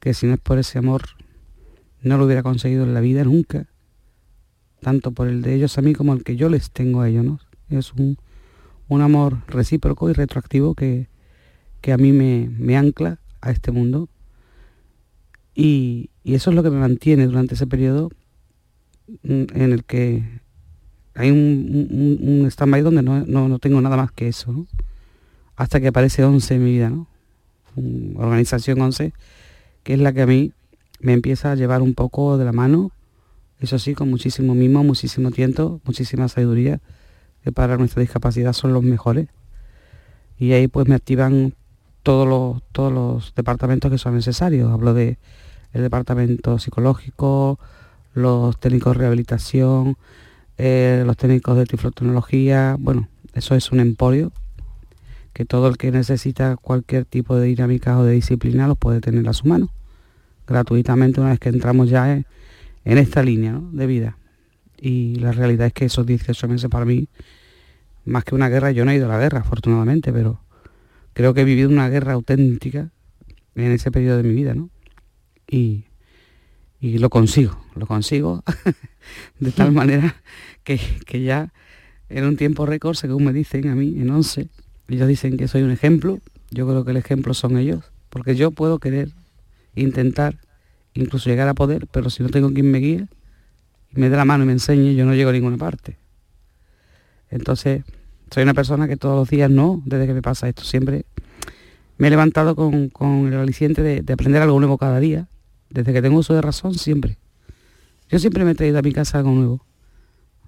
[0.00, 1.02] que si no es por ese amor
[2.02, 3.66] no lo hubiera conseguido en la vida nunca,
[4.80, 7.46] tanto por el de ellos a mí como el que yo les tengo a ellos.
[7.70, 8.18] Es un,
[8.88, 11.08] un amor recíproco y retroactivo que,
[11.80, 14.10] que a mí me, me ancla a este mundo
[15.54, 18.10] y, y eso es lo que me mantiene durante ese periodo
[19.22, 20.40] mm, en el que
[21.14, 24.66] hay un, un, stand-by donde no, no, no tengo nada más que eso,
[25.56, 27.06] hasta que aparece 11 en mi vida, ¿no?
[28.16, 29.12] Organización 11,
[29.82, 30.52] que es la que a mí
[31.00, 32.92] me empieza a llevar un poco de la mano,
[33.60, 36.80] eso sí, con muchísimo mimo, muchísimo tiento, muchísima sabiduría,
[37.42, 39.28] que para nuestra discapacidad son los mejores.
[40.38, 41.54] Y ahí pues me activan
[42.02, 44.72] todos los, todos los departamentos que son necesarios.
[44.72, 45.18] Hablo de
[45.72, 47.58] el departamento psicológico,
[48.14, 49.96] los técnicos de rehabilitación,
[50.58, 54.32] eh, los técnicos de tiflotecnología, bueno, eso es un emporio
[55.32, 59.28] que todo el que necesita cualquier tipo de dinámica o de disciplina los puede tener
[59.28, 59.70] a su mano,
[60.46, 62.24] gratuitamente una vez que entramos ya en,
[62.84, 64.16] esta línea de vida.
[64.80, 67.08] Y la realidad es que esos 18 meses para mí,
[68.04, 70.40] más que una guerra, yo no he ido a la guerra, afortunadamente, pero
[71.14, 72.90] creo que he vivido una guerra auténtica
[73.56, 74.70] en ese periodo de mi vida, ¿no?
[75.48, 75.84] Y,
[76.80, 78.42] y lo consigo, lo consigo
[79.38, 80.16] de tal manera
[80.62, 81.52] que, que ya
[82.08, 84.48] en un tiempo récord, según me dicen a mí, en 11,
[84.88, 88.50] ellos dicen que soy un ejemplo, yo creo que el ejemplo son ellos, porque yo
[88.50, 89.10] puedo querer,
[89.74, 90.38] intentar,
[90.92, 93.08] incluso llegar a poder, pero si no tengo quien me guíe,
[93.92, 95.96] me dé la mano y me enseñe, yo no llego a ninguna parte.
[97.30, 97.82] Entonces,
[98.30, 101.04] soy una persona que todos los días no, desde que me pasa esto, siempre
[101.96, 105.28] me he levantado con, con el aliciente de, de aprender algo nuevo cada día,
[105.70, 107.18] desde que tengo uso de razón, siempre.
[108.08, 109.66] Yo siempre me he traído a mi casa algo nuevo.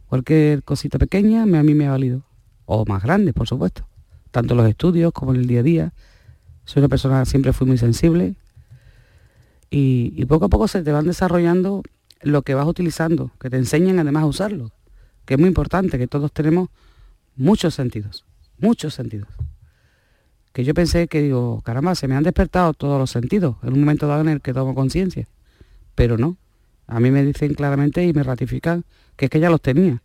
[0.09, 2.23] Cualquier cosita pequeña a mí me ha valido.
[2.65, 3.87] O más grande, por supuesto.
[4.31, 5.93] Tanto en los estudios como en el día a día.
[6.65, 8.35] Soy una persona, siempre fui muy sensible.
[9.71, 11.83] Y, y poco a poco se te van desarrollando
[12.23, 14.73] lo que vas utilizando, que te enseñan además a usarlo.
[15.25, 16.69] Que es muy importante, que todos tenemos
[17.37, 18.25] muchos sentidos,
[18.59, 19.29] muchos sentidos.
[20.57, 23.81] Que yo pensé que digo, caramba, se me han despertado todos los sentidos en un
[23.81, 25.29] momento dado en el que tomo conciencia.
[25.95, 26.39] Pero no,
[26.87, 30.01] a mí me dicen claramente y me ratifican que es que ya los tenía.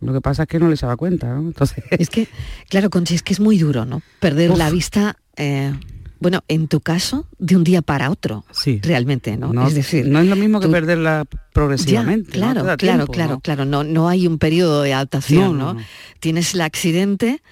[0.00, 1.40] Lo que pasa es que no les daba cuenta, ¿no?
[1.40, 1.82] Entonces...
[1.90, 2.28] Es que,
[2.68, 4.02] claro, Conchi, es que es muy duro, ¿no?
[4.20, 4.58] Perder Uf.
[4.58, 5.72] la vista, eh,
[6.20, 8.44] bueno, en tu caso, de un día para otro.
[8.52, 8.78] Sí.
[8.84, 9.52] Realmente, ¿no?
[9.52, 12.30] No, es decir, no es lo mismo que tú- perderla progresivamente.
[12.30, 13.40] Claro, claro, tiempo, claro, ¿no?
[13.40, 13.64] claro.
[13.64, 15.76] No, no hay un periodo de adaptación, no.
[16.20, 17.42] Tienes el accidente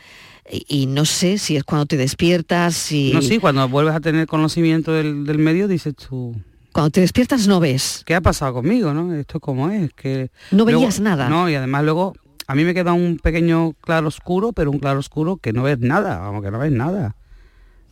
[0.50, 4.00] y, y no sé si es cuando te despiertas, si No, sí, cuando vuelves a
[4.00, 6.34] tener conocimiento del, del medio dices tú...
[6.72, 8.02] cuando te despiertas no ves.
[8.04, 9.14] ¿Qué ha pasado conmigo, no?
[9.14, 10.30] Esto cómo es, que...
[10.50, 11.28] No luego- veías nada.
[11.28, 12.14] No, y además luego
[12.46, 15.78] a mí me queda un pequeño claro oscuro, pero un claro oscuro que no ves
[15.80, 17.16] nada, vamos, que no ves nada.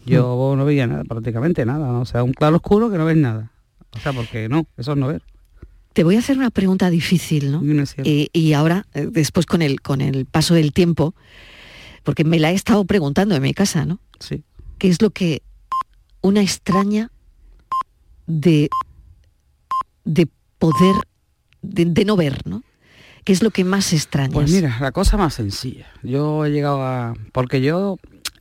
[0.05, 0.59] Yo Mm.
[0.59, 2.01] no veía nada, prácticamente nada, ¿no?
[2.01, 3.51] o sea, un claro oscuro que no ves nada.
[3.95, 5.23] O sea, porque no, eso es no ver.
[5.93, 7.63] Te voy a hacer una pregunta difícil, ¿no?
[8.03, 11.15] Y, y ahora, eh, después con el, con el paso del tiempo,
[12.03, 14.01] porque me la he estado preguntando en mi casa, ¿no?
[14.19, 14.45] Sí.
[14.79, 15.43] ¿Qué es lo que
[16.21, 17.11] una extraña
[18.27, 18.71] de,
[20.05, 20.97] de poder,
[21.63, 22.63] de, de no ver, ¿no?
[23.25, 24.33] ¿Qué es lo que más extrañas?
[24.33, 25.87] Pues mira, la cosa más sencilla.
[26.03, 27.15] Yo he llegado a...
[27.33, 27.99] Porque yo,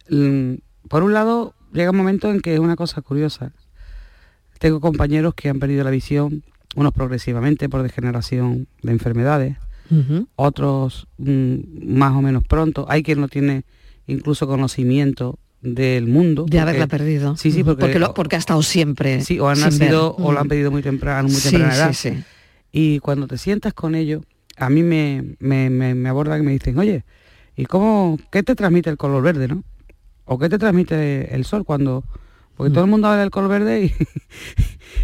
[0.09, 0.55] mm,
[0.87, 3.51] por un lado, llega un momento en que es una cosa curiosa.
[4.57, 6.43] Tengo compañeros que han perdido la visión,
[6.75, 9.57] unos progresivamente por degeneración de enfermedades,
[10.35, 11.55] Otros mm,
[11.95, 12.85] más o menos pronto.
[12.89, 13.63] Hay quien no tiene
[14.07, 16.43] incluso conocimiento del mundo.
[16.43, 17.37] de porque- haberla perdido.
[17.37, 17.77] Sí, sí, Ujú.
[17.77, 19.21] porque, lo- porque ha estado siempre.
[19.21, 20.25] Sí, o han nacido ver.
[20.27, 21.93] o lo han pedido muy temprano, muy Sí, temprana edad.
[21.93, 22.23] sí, sí.
[22.71, 24.23] Y cuando te sientas con ellos,
[24.57, 27.03] a mí me, me, me, me abordan y me dicen, oye,
[27.55, 29.63] ¿y cómo, qué te transmite el color verde, no?
[30.25, 32.03] ¿O qué te transmite el sol cuando...
[32.57, 33.93] Porque todo el mundo habla del color verde y,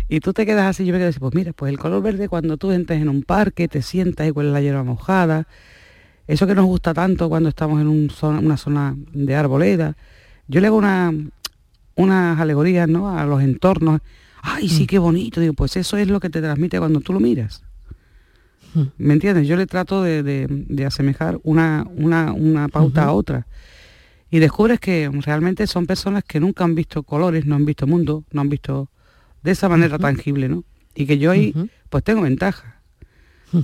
[0.15, 2.27] y tú te quedas así, yo me quedo así, pues mira, pues el color verde
[2.29, 5.47] cuando tú entres en un parque, te sientas y huele la hierba mojada,
[6.27, 9.95] eso que nos gusta tanto cuando estamos en un zona- una zona de arboleda.
[10.47, 11.13] Yo le hago una,
[11.95, 13.17] unas alegorías ¿no?
[13.17, 14.01] a los entornos.
[14.41, 15.41] Ay, sí, qué bonito.
[15.41, 17.63] Digo, pues eso es lo que te transmite cuando tú lo miras.
[18.97, 19.47] ¿Me entiendes?
[19.47, 23.47] Yo le trato de, de- de asemejar una, una, una pauta a otra.
[24.29, 28.23] Y descubres que realmente son personas que nunca han visto colores, no han visto mundo,
[28.31, 28.89] no han visto
[29.43, 30.63] de esa manera tangible, ¿no?
[30.95, 31.53] Y que yo ahí
[31.89, 32.81] pues tengo ventaja.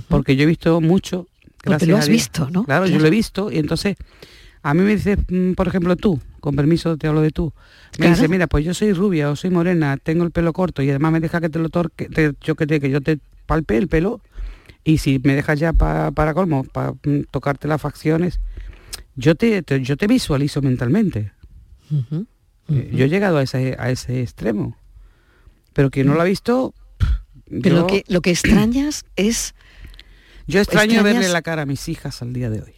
[0.08, 1.26] Porque yo he visto mucho.
[1.62, 2.16] Porque gracias lo a has Dios.
[2.16, 2.64] visto, ¿no?
[2.64, 3.96] Claro, yo lo he visto y entonces
[4.62, 7.52] a mí me dices, mm, por ejemplo, tú, con permiso te hablo de tú,
[7.98, 8.14] me Claro.
[8.14, 11.12] dice, mira, pues yo soy rubia o soy morena, tengo el pelo corto y además
[11.12, 13.88] me deja que te lo torque, te- yo que te, que yo te palpe el
[13.88, 14.20] pelo
[14.84, 16.94] y si me dejas ya pa- para colmo, para
[17.30, 18.40] tocarte las facciones,
[19.16, 21.32] yo te, te- yo te visualizo mentalmente.
[22.68, 24.76] Eh, Yo he llegado a ese, a ese extremo.
[25.72, 26.72] Pero quien no lo ha visto,
[27.48, 29.54] Pero yo, lo que, lo que extrañas es...
[30.46, 32.74] yo extraño verle la cara a mis hijas al día de hoy.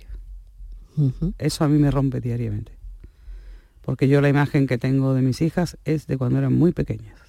[1.38, 2.72] Eso a mí me rompe diariamente.
[3.82, 7.20] Porque yo la imagen que tengo de mis hijas es de cuando eran muy pequeñas.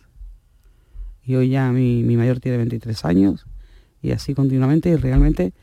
[1.23, 3.45] Y hoy ya mi, mi mayor tiene 23 años
[4.01, 5.53] y así continuamente y realmente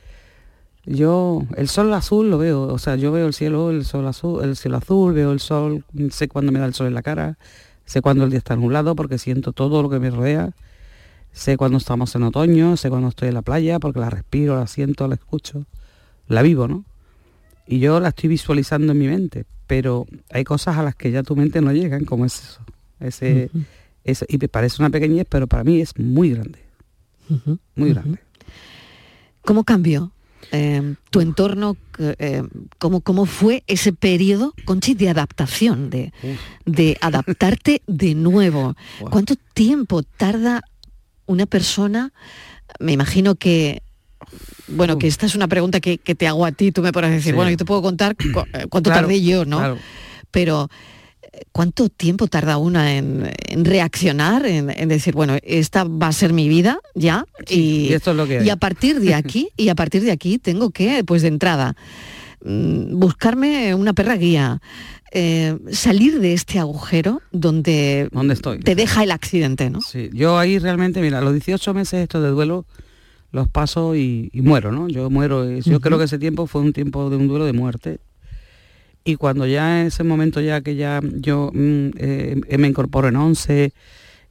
[0.87, 4.45] yo el sol azul lo veo, o sea, yo veo el cielo, el sol azul,
[4.45, 7.39] el cielo azul, veo el sol, sé cuándo me da el sol en la cara,
[7.87, 10.53] sé cuándo el día está nublado porque siento todo lo que me rodea,
[11.33, 14.67] sé cuándo estamos en otoño, sé cuándo estoy en la playa porque la respiro, la
[14.67, 15.67] siento, la escucho,
[16.29, 16.85] la vivo, ¿no?
[17.67, 21.23] y yo la estoy visualizando en mi mente, pero hay cosas a las que ya
[21.23, 22.61] tu mente no llegan, como es eso.
[23.01, 23.49] Ese,
[24.05, 26.59] ese- y me parece una pequeñez, pero para mí es muy grande,
[27.75, 28.19] muy grande.
[29.43, 30.13] ¿Cómo cambió
[30.53, 31.77] eh, tu entorno?
[31.99, 32.43] eh,
[32.79, 36.13] ¿cómo, ¿Cómo fue ese periodo, Conchi, de adaptación, de,
[36.65, 38.75] de adaptarte de nuevo?
[39.11, 40.63] ¿Cuánto tiempo tarda
[41.27, 42.13] una persona?
[42.81, 43.83] Me imagino que,
[44.69, 47.11] bueno, que esta es una pregunta que, que te hago a ti, tú me podrás
[47.13, 47.37] decir, Sí.
[47.37, 49.59] bueno, yo te puedo contar cu- eh, cuánto Claro, tardé yo, ¿no?
[49.59, 49.79] claro.
[50.31, 50.69] Pero
[51.53, 56.33] ¿cuánto tiempo tarda una en, en reaccionar, en, en decir, bueno, esta va a ser
[56.33, 57.27] mi vida ya?
[57.49, 60.11] y, y esto es lo que y a partir de aquí, y a partir de
[60.13, 61.77] aquí tengo que, pues de entrada,
[62.45, 64.61] mm, buscarme una perra guía,
[65.13, 68.59] eh, salir de este agujero donde ¿Dónde estoy?
[68.59, 69.81] te deja el accidente, ¿no?
[69.81, 72.67] Sí, yo ahí realmente, mira, los 18 meses estos de duelo
[73.31, 74.89] los paso y, y muero, ¿no?
[74.89, 77.53] Yo muero, y yo creo que ese tiempo fue un tiempo de un duelo de
[77.53, 77.99] muerte.
[79.05, 83.17] Y cuando ya en ese momento ya que ya yo mm, eh, me incorporo en
[83.17, 83.73] 11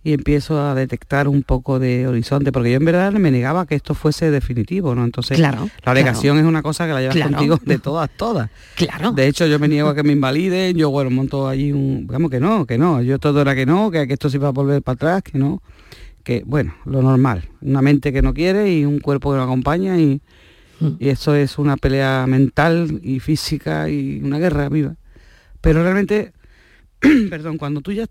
[0.05, 3.75] y empiezo a detectar un poco de horizonte, porque yo en verdad me negaba que
[3.75, 5.05] esto fuese definitivo, ¿no?
[5.05, 6.39] Entonces, Claro, la negación claro.
[6.47, 7.31] es una cosa que la llevas Claro.
[7.31, 8.49] contigo de todas, todas.
[8.75, 9.11] Claro.
[9.13, 12.05] De hecho, yo me niego a que me invaliden, yo, bueno, monto allí un...
[12.07, 14.49] Vamos, que no, que no, yo todo era que no, que, que esto se iba
[14.49, 15.61] a volver para atrás, que no,
[16.23, 19.97] que, bueno, lo normal, una mente que no quiere y un cuerpo que no acompaña
[19.99, 20.19] y,
[20.99, 24.95] y eso es una pelea mental y física y una guerra viva.
[25.61, 26.33] Pero realmente,
[27.29, 28.05] perdón, cuando tú ya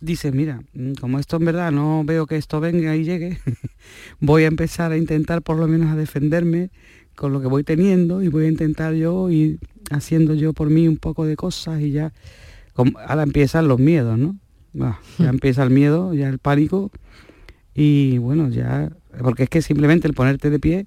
[0.00, 3.38] dices, mira, mm, como esto en verdad no veo que esto venga y llegue,
[4.20, 6.70] voy a empezar a intentar por lo menos a defenderme
[7.16, 9.58] con lo que voy teniendo y voy a intentar yo ir
[9.90, 12.12] haciendo yo por mí un poco de cosas y ya,
[12.72, 14.36] como- ahora empiezan los miedos, ¿no?
[14.72, 16.90] Bah, ya empieza el miedo, ya el pánico
[17.74, 20.86] y bueno, ya, porque es que simplemente el ponerte de pie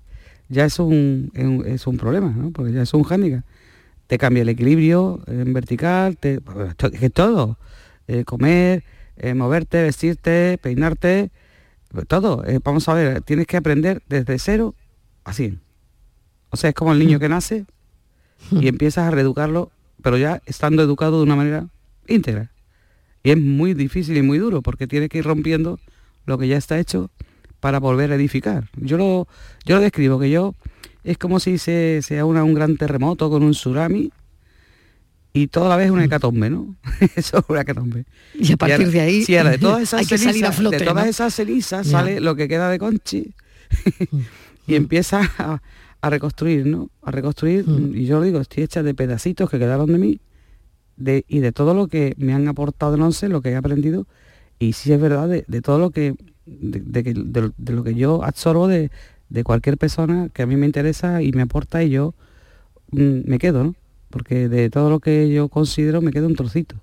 [0.50, 2.52] ya es un, es un, es un problema, ¿no?
[2.52, 3.44] Porque ya es un hándicap.
[4.08, 6.40] Te cambia el equilibrio en vertical, te,
[6.94, 7.58] es todo,
[8.08, 8.84] eh, comer,
[9.18, 11.32] eh, moverte, vestirte, peinarte,
[12.08, 12.46] todo.
[12.46, 14.76] Eh, vamos a ver, tienes que aprender desde cero
[15.26, 15.60] a 100.
[16.50, 17.66] O sea, es como el niño que nace
[18.52, 21.68] y empiezas a reeducarlo, pero ya estando educado de una manera
[22.08, 22.52] íntegra.
[23.24, 25.80] Y es muy difícil y muy duro porque tienes que ir rompiendo
[26.26, 27.10] lo que ya está hecho
[27.60, 28.70] para volver a edificar.
[28.78, 29.28] Yo lo,
[29.66, 30.56] yo lo describo, que yo
[31.04, 34.12] es como si se, sea una, un gran terremoto con un tsunami
[35.34, 36.76] y toda la vez una hecatombe, ¿no?
[37.16, 38.06] Eso es una hecatombe.
[38.34, 40.50] Y a partir ahora- de ahí sí, ahora de todas esas hay que salir a
[40.52, 41.10] cenizas- flote, de todas ¿no?
[41.10, 43.34] esas cenizas sale lo que queda de Conchi
[44.68, 45.62] y empieza a,
[46.02, 46.90] a reconstruir, ¿no?
[47.02, 50.20] A reconstruir, y yo digo, estoy hecha de pedacitos que quedaron de mí
[50.96, 54.08] de, y de todo lo que me han aportado en once, lo que he aprendido,
[54.60, 56.16] y sí es verdad de, de todo lo que
[56.48, 58.90] de, de que- de- de lo que yo absorbo de,
[59.30, 62.16] de cualquier persona que a mí me interesa y me aporta y yo
[62.92, 63.76] mm, me quedo, ¿no?
[64.10, 66.76] Porque de todo lo que yo considero me queda un trocito.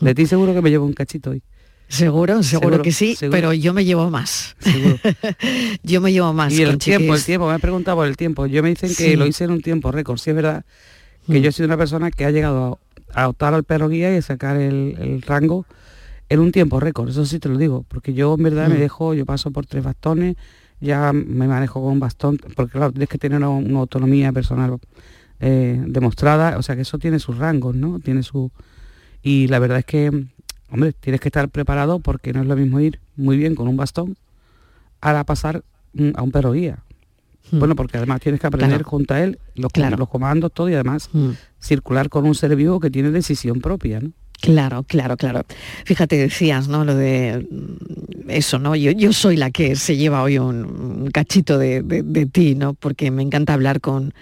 [0.00, 1.42] De ti seguro que me llevo un cachito hoy.
[1.88, 3.36] Seguro, seguro, Seguro, que sí, seguro.
[3.36, 4.56] pero yo me llevo más.
[5.82, 6.52] yo me llevo más.
[6.52, 8.46] Y el tiempo, el tiempo, me han preguntado por el tiempo.
[8.46, 10.18] Yo me dicen que lo hice en un tiempo récord.
[10.18, 10.64] Sí es verdad
[11.26, 12.80] que yo he sido una persona que ha llegado
[13.12, 15.66] a, a optar al perro guía y a sacar el, el rango
[16.28, 17.08] en un tiempo récord.
[17.10, 18.80] Eso sí te lo digo, porque yo en verdad me Mm.
[18.80, 20.36] dejo, yo paso por tres bastones,
[20.80, 24.78] ya me manejo con un bastón, porque claro, tienes que tener una, una autonomía personal
[25.44, 27.98] eh, demostrada, o sea que eso tiene sus rangos, ¿no?
[27.98, 28.50] Tiene su...
[29.22, 30.26] Y la verdad es que,
[30.70, 33.76] hombre, tienes que estar preparado porque no es lo mismo ir muy bien con un
[33.76, 34.16] bastón
[35.00, 36.78] a pasar mm, a un perro guía.
[37.50, 38.88] Bueno, porque además tienes que aprender Claro.
[38.88, 39.96] junto a él los, Claro.
[39.96, 41.30] los comandos, todo y además Mm.
[41.58, 44.12] circular con un ser vivo que tiene decisión propia, ¿no?
[44.42, 45.42] Claro, claro, claro.
[45.84, 46.84] Fíjate, decías, ¿no?
[46.84, 48.74] Lo de mm, eso, ¿no?
[48.74, 52.74] Yo, yo soy la que se lleva hoy un, cachito de, de- de ti, ¿no?
[52.74, 54.12] Porque me encanta hablar con,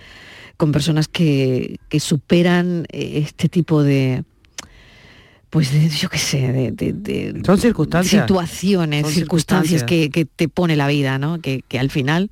[0.58, 4.24] con personas que, que superan eh, este tipo de,
[5.50, 8.22] pues de, yo qué sé, de, de- de Son circunstancias.
[8.22, 9.82] situaciones, Son circunstancias circunstancias.
[9.84, 11.40] que, que te pone la vida, ¿no?
[11.40, 12.30] Que, que al final,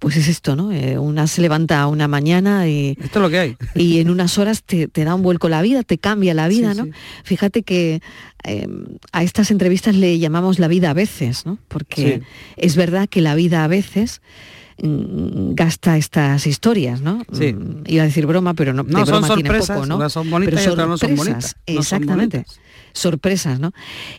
[0.00, 0.72] pues es esto, ¿no?
[0.72, 2.96] Eh, una se levanta una mañana y...
[3.00, 3.56] Esto es lo que hay.
[3.76, 6.72] Y en unas horas te, te da un vuelco la vida, te cambia la vida,
[6.72, 6.84] Sí, ¿no?
[6.86, 6.90] sí.
[7.22, 8.00] Fíjate que
[8.42, 8.66] eh,
[9.12, 11.58] a estas entrevistas le llamamos la vida a veces, ¿no?
[11.68, 12.26] Porque Sí.
[12.56, 14.20] es verdad que la vida a veces
[14.78, 17.22] gasta estas historias, ¿no?
[17.32, 17.52] Sí.
[17.52, 19.96] Mm, Iba a decir broma, pero no, de No, son broma tiene sorpresas, poco, ¿no?
[19.96, 22.36] unas son bonitas Pero y otras no son sorpresas, bonitas, no son Exactamente.
[22.38, 22.60] bonitas.
[22.92, 23.72] Sorpresas, ¿no?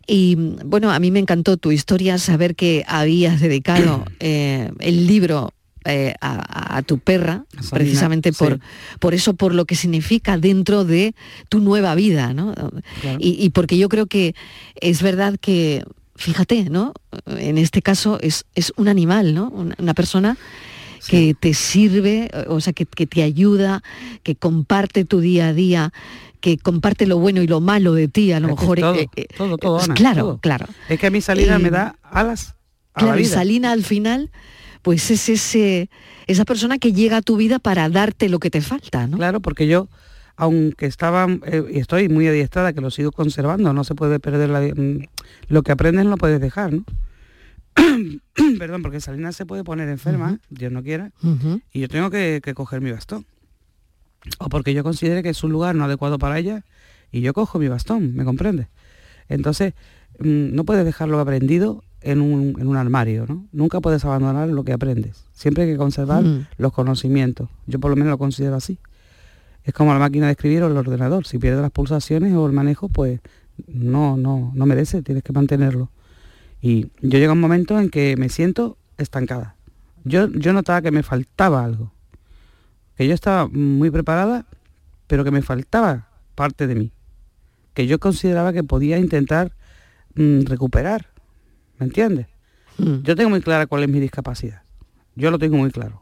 [0.05, 5.07] Y mm, bueno, a mí me encantó tu historia, saber que habías dedicado eh, el
[5.07, 5.53] libro
[5.85, 8.59] eh, a, a tu perra, Salina, precisamente por, sí.
[8.99, 11.15] por eso, por lo que significa dentro de
[11.47, 12.53] tu nueva vida, ¿no?
[13.01, 13.17] Claro.
[13.19, 14.35] Y, y porque yo creo que
[14.81, 15.85] es verdad que,
[16.17, 16.93] fíjate, ¿no?
[17.27, 19.49] En este caso es, es un animal, ¿no?
[19.49, 20.37] Una, una persona
[21.07, 23.81] que te sirve, o sea, que, que te ayuda,
[24.23, 25.93] que comparte tu día a día,
[26.41, 28.79] que comparte lo bueno y lo malo de ti, a lo Es mejor.
[28.79, 30.37] todo, eh, eh, todo, todo, Ana, claro, todo.
[30.39, 30.65] claro.
[30.89, 32.55] Es que a mí Salina me da alas
[32.93, 33.29] a Claro, la vida.
[33.35, 34.31] Salina al final,
[34.81, 35.89] pues es ese,
[36.25, 39.17] esa persona que llega a tu vida para darte lo que te falta, ¿no?
[39.17, 39.87] Claro, porque yo,
[40.37, 44.49] aunque estaba, eh, y estoy muy adiestrada, que lo sigo conservando, no se puede perder
[44.49, 45.07] la, mm,
[45.49, 46.85] lo que aprendes no lo puedes dejar, ¿no?
[48.59, 51.11] Perdón, porque Salina se puede poner enferma, Dios no quiera,
[51.73, 53.25] y yo tengo que, que coger mi bastón.
[54.39, 56.63] O porque yo considere que es un lugar no adecuado para ella
[57.11, 58.67] y yo cojo mi bastón, ¿me comprende?
[59.29, 59.73] Entonces,
[60.19, 63.47] mm, no puedes dejarlo aprendido en un, en un armario, ¿no?
[63.51, 65.25] Nunca puedes abandonar lo que aprendes.
[65.33, 66.23] Siempre hay que conservar
[66.57, 67.49] los conocimientos.
[67.65, 68.77] Yo por lo menos lo considero así.
[69.67, 71.27] Es como la máquina de escribir o el ordenador.
[71.27, 73.19] Si pierdes las pulsaciones o el manejo, pues
[73.67, 75.91] no, no, no merece, tienes que mantenerlo.
[76.61, 79.57] Y yo llego a un momento en que me siento estancada.
[80.05, 81.91] Yo, yo notaba que me faltaba algo.
[82.95, 84.45] Que yo estaba muy preparada,
[85.05, 86.93] pero que me faltaba parte de mí.
[87.73, 89.51] Que yo consideraba que podía intentar
[90.15, 91.07] mm, recuperar
[91.77, 92.27] ¿Me entiendes?
[92.77, 93.01] Mm.
[93.03, 94.61] Yo tengo muy clara cuál es mi discapacidad.
[95.15, 96.01] Yo lo tengo muy claro.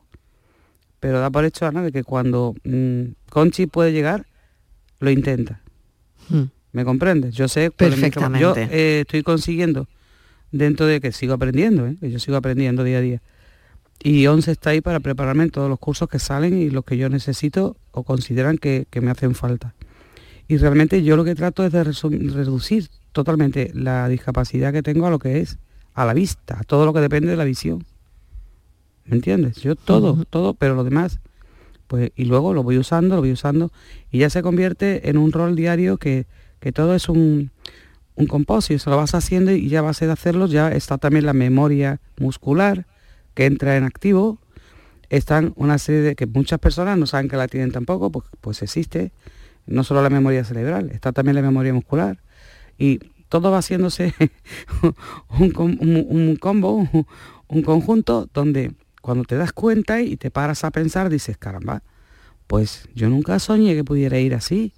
[1.00, 4.26] Pero da por hecho, Ana, de que cuando mm, Conchi puede llegar,
[5.00, 5.62] lo intenta.
[6.30, 6.44] Mm.
[6.72, 7.36] ¿Me comprendes?
[7.36, 7.90] Yo sé capa- Yo
[8.54, 8.68] Perfectamente.
[8.72, 9.88] eh, estoy consiguiendo,
[10.52, 11.96] dentro de que sigo aprendiendo, ¿eh?
[12.00, 13.22] que yo sigo aprendiendo día a día.
[14.04, 16.98] Y 11 está ahí para prepararme en todos los cursos que salen y los que
[16.98, 19.74] yo necesito o consideran que, que me hacen falta.
[20.48, 25.10] Y realmente yo lo que trato es de reducir totalmente la discapacidad que tengo a
[25.10, 25.58] lo que es
[25.94, 27.86] a la vista, a todo lo que depende de la visión.
[29.06, 29.58] ¿Me entiendes?
[29.62, 31.20] Yo todo, todo, pero lo demás,
[31.88, 33.72] pues, y luego lo voy usando, lo voy usando,
[34.12, 36.26] y ya se convierte en un rol diario que,
[36.60, 37.52] que todo es un,
[38.16, 41.26] un composio, se lo vas haciendo y ya a base de hacerlo ya está también
[41.26, 42.88] la memoria muscular
[43.36, 44.40] que entra en activo,
[45.10, 48.62] están una serie de que muchas personas no saben que la tienen tampoco, pues, pues
[48.64, 49.12] existe,
[49.68, 52.20] no solo la memoria cerebral, está también la memoria muscular,
[52.78, 53.00] y
[53.30, 54.14] todo va haciéndose
[55.40, 57.06] un, un- un combo, un,
[57.48, 58.72] un conjunto donde
[59.06, 61.84] cuando te das cuenta y te paras a pensar, dices, caramba,
[62.48, 64.74] pues yo nunca soñé que pudiera ir así,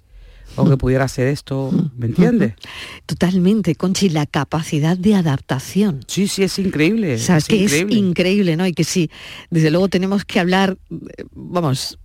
[0.54, 2.52] o que pudiera hacer esto, ¿me entiendes?
[3.06, 6.00] Totalmente, Conchi, la capacidad de adaptación.
[6.06, 7.14] Sí, sí, es increíble.
[7.14, 7.94] O sea, es que increíble.
[7.94, 8.66] es increíble, ¿no?
[8.66, 9.10] Y que sí,
[9.48, 11.98] desde luego tenemos que hablar, eh, vamos,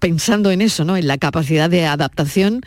[0.00, 0.98] pensando en eso, ¿no?
[0.98, 2.60] En la capacidad de adaptación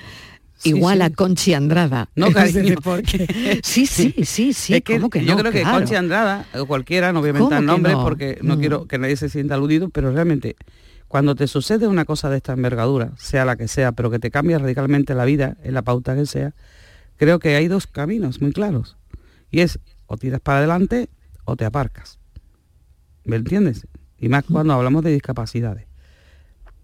[0.63, 2.09] igual a Conchi Andrada.
[2.15, 2.75] No, cariño.
[2.83, 5.39] porque- Sí, sí, sí, sí, Es que ¿cómo que yo no?
[5.41, 5.77] creo que Claro.
[5.79, 8.03] Conchi Andrada, o cualquiera, no voy a ¿Cómo inventar nombres no?
[8.03, 8.59] porque no Mm.
[8.59, 10.55] quiero que nadie se sienta aludido, pero realmente
[11.07, 14.31] cuando te sucede una cosa de esta envergadura, sea la que sea, pero que te
[14.31, 16.53] cambia radicalmente la vida, en la pauta que sea,
[17.17, 18.97] creo que hay dos caminos muy claros.
[19.51, 21.09] Y es o tiras para adelante
[21.45, 22.17] o te aparcas.
[23.25, 23.87] ¿Me entiendes?
[24.17, 25.85] Y más cuando hablamos de discapacidades.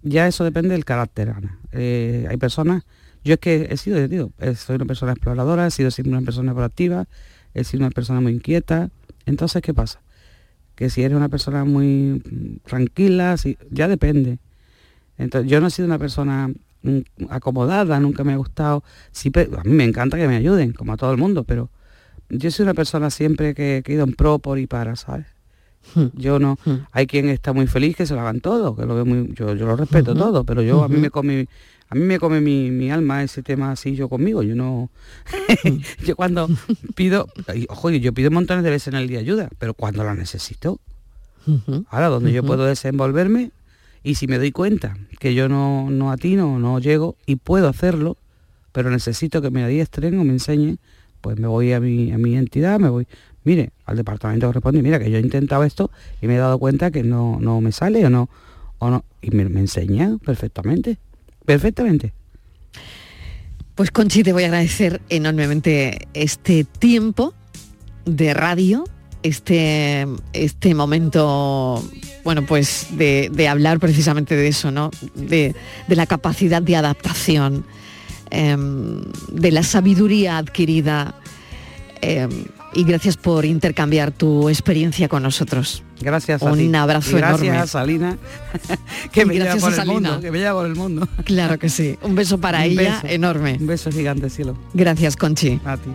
[0.02, 1.60] Ya eso depende del carácter, Ana.
[1.72, 2.84] Eh, hay personas,
[3.24, 6.26] yo es que he sido, digo, eh, soy una persona exploradora, he sido siempre una
[6.26, 7.08] persona proactiva,
[7.54, 8.90] he sido una persona muy inquieta.
[9.26, 10.02] Entonces, ¿qué pasa?
[10.76, 14.40] Que si eres una persona muy mm, tranquila, si, ya depende.
[15.18, 16.50] Entonces, yo no he sido una persona
[16.84, 17.00] mm,
[17.30, 18.84] acomodada, nunca me ha gustado.
[19.12, 21.70] Sí, a mí me encanta que me ayuden, como a todo el mundo, pero
[22.30, 25.26] yo soy una persona siempre que, que he ido en pro por y para, ¿sabes?
[26.14, 26.58] Yo no,
[26.92, 29.56] hay quien está muy feliz que se lo hagan todo, que lo veo muy, yo,
[29.56, 31.48] yo lo respeto todo, pero yo a mí me come,
[31.90, 34.90] a mí me come mi, mi alma ese tema así yo conmigo, yo no,
[36.06, 36.48] yo cuando
[36.96, 40.14] pido, y, ojo, yo pido montones de veces en el día ayuda, pero cuando la
[40.14, 40.80] necesito,
[41.90, 43.52] ahora donde yo puedo desenvolverme
[44.04, 48.18] y si me doy cuenta que yo no, no atino, no llego y puedo hacerlo,
[48.72, 50.80] pero necesito que me adiestren o me enseñen,
[51.22, 53.08] pues me voy a mi, a mi entidad, me voy,
[53.44, 56.60] mire, al departamento que responde, mira que yo he intentado esto y me he dado
[56.60, 58.30] cuenta que no, no me sale o no,
[58.80, 60.98] o no, y me, me enseña perfectamente,
[61.46, 62.14] perfectamente.
[63.76, 67.34] Pues Conchi, te voy a agradecer enormemente este tiempo
[68.06, 68.84] de radio,
[69.24, 71.82] este, este momento,
[72.24, 74.92] bueno, pues de, de hablar precisamente de eso, ¿no?
[75.16, 75.56] De,
[75.88, 77.66] de la capacidad de adaptación,
[78.32, 81.16] em, de la sabiduría adquirida.
[82.02, 82.30] em,
[82.74, 85.84] y gracias por intercambiar tu experiencia con nosotros.
[86.02, 86.76] Gracias a Un ti.
[86.76, 87.58] abrazo Y gracias enorme.
[87.60, 88.18] a Salina,
[89.12, 89.94] que me gracias por a el Salina.
[90.12, 91.08] mundo, que me lleva por el mundo.
[91.26, 91.98] Claro que sí.
[92.02, 93.08] Un beso para Un ella beso.
[93.14, 93.58] enorme.
[93.60, 94.56] Un beso gigante, cielo.
[94.74, 95.60] Gracias, Conchi.
[95.66, 95.90] A ti.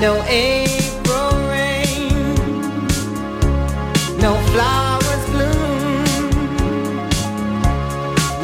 [0.00, 2.12] No April rain,
[4.20, 4.85] no flowers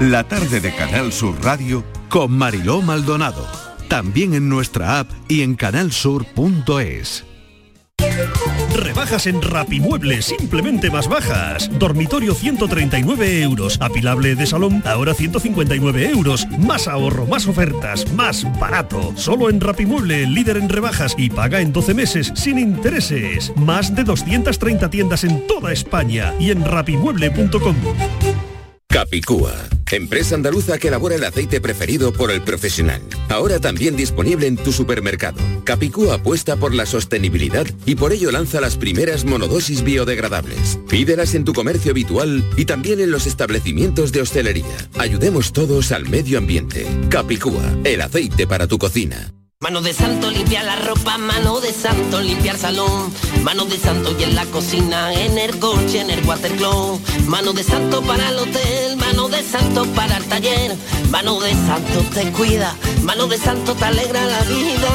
[0.00, 3.46] La tarde de Canal Sur Radio con Mariló Maldonado.
[3.86, 7.26] También en nuestra app y en canalsur.es.
[8.74, 11.70] Rebajas en Rapimueble, simplemente más bajas.
[11.78, 13.76] Dormitorio 139 euros.
[13.82, 16.48] Apilable de salón, ahora 159 euros.
[16.58, 19.12] Más ahorro, más ofertas, más barato.
[19.16, 23.52] Solo en Rapimueble, líder en rebajas y paga en 12 meses sin intereses.
[23.54, 27.76] Más de 230 tiendas en toda España y en rapimueble.com.
[28.90, 29.52] Capicúa,
[29.96, 33.02] empresa andaluza que elabora el aceite preferido por el profesional.
[33.28, 35.40] Ahora también disponible en tu supermercado.
[35.64, 40.78] Capicúa apuesta por la sostenibilidad y por ello lanza las primeras monodosis biodegradables.
[40.88, 44.88] Pídelas en tu comercio habitual y también en los establecimientos de hostelería.
[44.98, 46.86] Ayudemos todos al medio ambiente.
[47.08, 49.32] Capicúa, el aceite para tu cocina.
[49.62, 54.22] Mano de santo limpia la ropa, mano de santo limpiar salón, mano de santo y
[54.22, 58.96] en la cocina, en el coche, en el watercloak, mano de santo para el hotel,
[58.96, 60.74] mano de santo para el taller,
[61.10, 64.88] mano de santo te cuida, mano de santo te alegra la vida,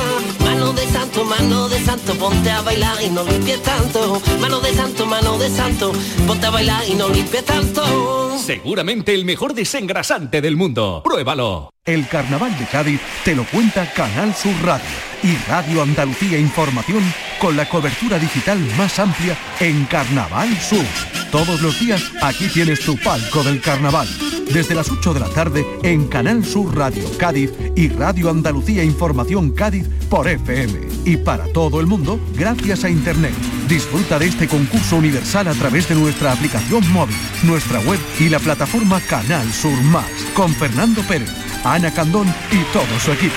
[0.75, 5.05] de santo, mano de santo, ponte a bailar y no limpies tanto, mano de santo,
[5.05, 5.91] mano de santo,
[6.27, 8.37] ponte a bailar y no limpies tanto.
[8.37, 11.01] Seguramente el mejor desengrasante del mundo.
[11.03, 11.71] Pruébalo.
[11.85, 14.85] El Carnaval de Cádiz te lo cuenta Canal Sur Radio
[15.23, 17.03] y Radio Andalucía Información
[17.39, 20.85] con la cobertura digital más amplia en Carnaval Sur.
[21.31, 24.07] Todos los días aquí tienes tu palco del carnaval.
[24.53, 29.51] Desde las 8 de la tarde en Canal Sur Radio Cádiz y Radio Andalucía Información
[29.51, 30.79] Cádiz por FM.
[31.03, 33.33] Y para todo el mundo, gracias a Internet.
[33.67, 38.39] Disfruta de este concurso universal a través de nuestra aplicación móvil, nuestra web y la
[38.39, 41.29] plataforma Canal Sur Más con Fernando Pérez,
[41.63, 43.33] Ana Candón y todo su equipo.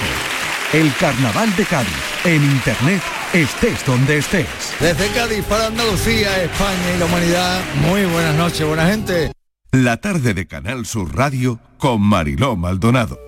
[0.73, 1.89] El Carnaval de Cádiz,
[2.25, 3.03] en Internet,
[3.33, 4.47] estés donde estés.
[4.79, 9.38] Desde Cádiz para Andalucía, España y la humanidad, muy buenas noches, buena gente.
[9.73, 13.19] La tarde de Canal Sur Radio con Mariló Maldonado.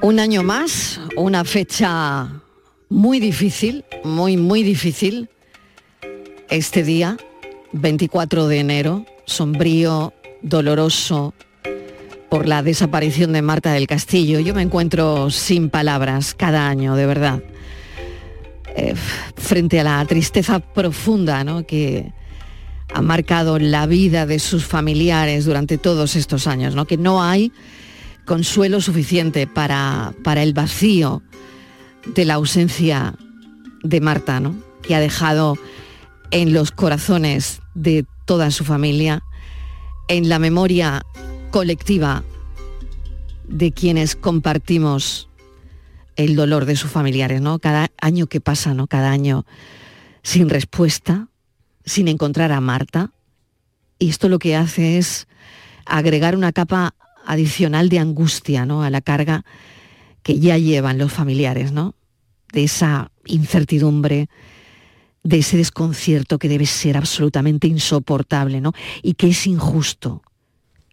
[0.00, 2.40] Un año más, una fecha
[2.88, 5.28] muy difícil, muy, muy difícil.
[6.50, 7.16] Este día,
[7.72, 11.34] 24 de enero, sombrío, doloroso,
[12.30, 14.38] por la desaparición de Marta del Castillo.
[14.38, 17.42] Yo me encuentro sin palabras cada año, de verdad,
[18.76, 18.94] eh,
[19.36, 21.66] frente a la tristeza profunda ¿no?
[21.66, 22.12] que
[22.94, 26.86] ha marcado la vida de sus familiares durante todos estos años, ¿no?
[26.86, 27.52] que no hay
[28.26, 31.22] consuelo suficiente para, para el vacío
[32.14, 33.14] de la ausencia
[33.82, 34.54] de Marta, ¿no?
[34.82, 35.58] que ha dejado
[36.30, 39.24] en los corazones de toda su familia,
[40.06, 41.02] en la memoria
[41.50, 42.22] colectiva
[43.48, 45.28] de quienes compartimos
[46.16, 47.58] el dolor de sus familiares, ¿no?
[47.58, 48.86] Cada año que pasa, ¿no?
[48.86, 49.44] Cada año
[50.22, 51.28] sin respuesta,
[51.84, 53.10] sin encontrar a Marta.
[53.98, 55.26] Y esto lo que hace es
[55.86, 56.94] agregar una capa
[57.26, 58.82] adicional de angustia, ¿no?
[58.82, 59.44] A la carga
[60.22, 61.94] que ya llevan los familiares, ¿no?
[62.52, 64.28] De esa incertidumbre,
[65.22, 68.72] de ese desconcierto que debe ser absolutamente insoportable, ¿no?
[69.02, 70.22] Y que es injusto,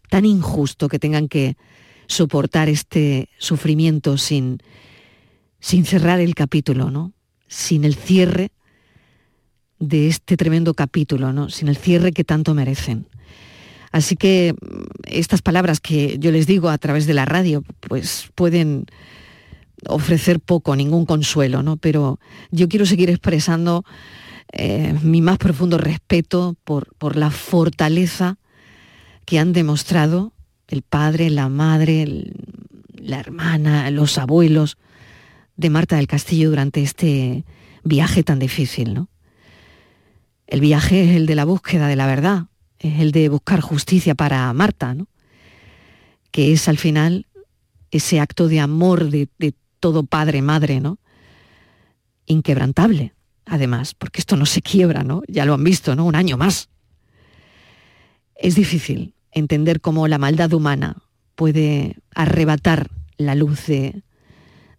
[0.09, 1.57] tan injusto que tengan que
[2.07, 4.59] soportar este sufrimiento sin,
[5.59, 7.13] sin cerrar el capítulo, ¿no?
[7.47, 8.51] Sin el cierre
[9.79, 11.49] de este tremendo capítulo, ¿no?
[11.49, 13.07] Sin el cierre que tanto merecen.
[13.91, 18.29] Así que mm, estas palabras que yo les digo a través de la radio, pues
[18.35, 18.85] pueden
[19.87, 21.77] ofrecer poco, ningún consuelo, ¿no?
[21.77, 22.19] Pero
[22.51, 23.85] yo quiero seguir expresando
[24.53, 28.37] eh, mi más profundo respeto por, por la fortaleza
[29.27, 30.31] que han demostrado
[30.69, 32.31] el padre, la madre,
[32.95, 34.77] la hermana, los abuelos
[35.57, 37.43] de Marta del Castillo durante este
[37.83, 39.09] viaje tan difícil, ¿no?
[40.47, 42.45] El viaje es el de la búsqueda de la verdad,
[42.79, 45.09] es el de buscar justicia para Marta, ¿no?
[46.31, 47.27] Que es al final
[47.91, 50.99] ese acto de amor de, de todo padre, madre, ¿no?
[52.27, 53.13] Inquebrantable,
[53.45, 55.21] además, porque esto no se quiebra, ¿no?
[55.27, 56.05] Ya lo han visto, ¿no?
[56.05, 56.69] Un año más.
[58.35, 60.97] Es difícil, entender cómo la maldad humana
[61.35, 64.03] puede arrebatar la luz de,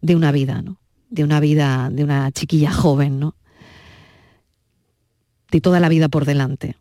[0.00, 0.78] de una vida, ¿no?
[1.10, 3.34] de una vida, de una chiquilla joven, ¿no?
[5.50, 6.76] de toda la vida por delante,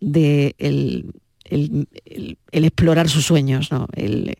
[0.00, 1.12] de el,
[1.44, 3.86] el, explorar sus sueños, ¿no?
[3.94, 4.36] El,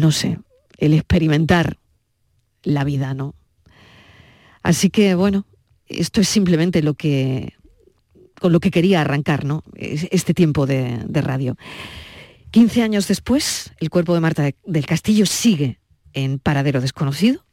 [0.00, 0.38] no sé,
[0.78, 1.78] el experimentar
[2.62, 3.34] la vida, ¿no?
[4.62, 5.46] Así que bueno,
[5.86, 7.54] esto es simplemente lo que
[8.40, 9.62] con lo que quería arrancar ¿no?
[9.76, 11.56] este tiempo de, de radio.
[12.50, 15.80] 15 años después, el cuerpo de Marta del Castillo sigue
[16.12, 17.44] en paradero desconocido.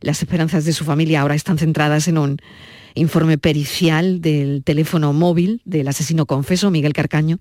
[0.00, 2.36] Las esperanzas de su familia ahora están centradas en un
[2.94, 7.40] informe pericial del teléfono móvil del asesino confeso, Miguel Carcaño,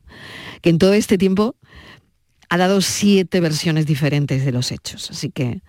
[0.62, 1.56] que en todo este tiempo
[2.50, 5.12] ha dado siete versiones diferentes de los hechos.
[5.12, 5.62] Así que,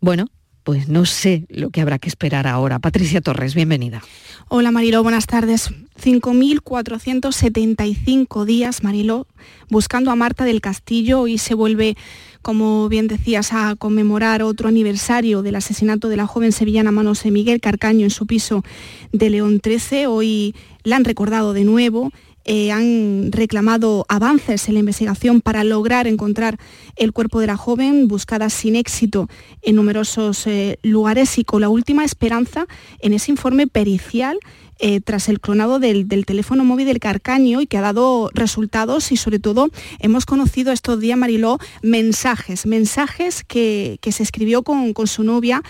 [0.00, 0.26] bueno,
[0.66, 2.80] pues no sé lo que habrá que esperar ahora.
[2.80, 4.02] Patricia Torres, bienvenida.
[4.48, 5.70] Hola Mariló, buenas tardes.
[6.02, 9.28] 5.475 días, Mariló,
[9.70, 11.96] buscando a Marta del Castillo y se vuelve,
[12.42, 17.60] como bien decías, a conmemorar otro aniversario del asesinato de la joven sevillana Manos Miguel
[17.60, 18.64] Carcaño en su piso
[19.12, 20.08] de León 13.
[20.08, 22.10] Hoy la han recordado de nuevo
[22.48, 26.58] eh, han reclamado avances en la investigación para lograr encontrar
[26.94, 29.28] el cuerpo de la joven, buscada sin éxito
[29.62, 32.68] en numerosos eh, lugares y con la última esperanza
[33.00, 34.38] en ese informe pericial
[34.78, 39.16] eh, tras el clonado del, teléfono móvil del Carcaño y que ha dado resultados y
[39.16, 39.68] sobre todo
[39.98, 45.62] hemos conocido estos días, Mariló, mensajes, mensajes que, se escribió con, su novia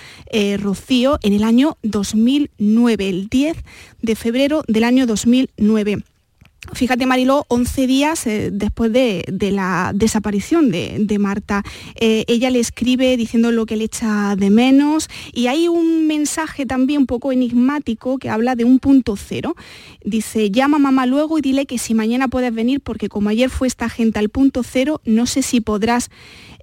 [0.59, 3.57] Rocío en el año 2009, el 10
[4.03, 6.03] de febrero del año 2009.
[6.73, 11.63] Fíjate, Mariló, 11 días eh, después de, la desaparición de, Marta.
[11.95, 16.67] Eh, ella le escribe diciendo lo que le echa de menos y hay un mensaje
[16.67, 19.57] también un poco enigmático que habla de un punto cero.
[20.05, 23.49] Dice, llama a mamá luego y dile que si mañana puedes venir porque como ayer
[23.49, 26.11] fue esta gente al punto cero, no sé si podrás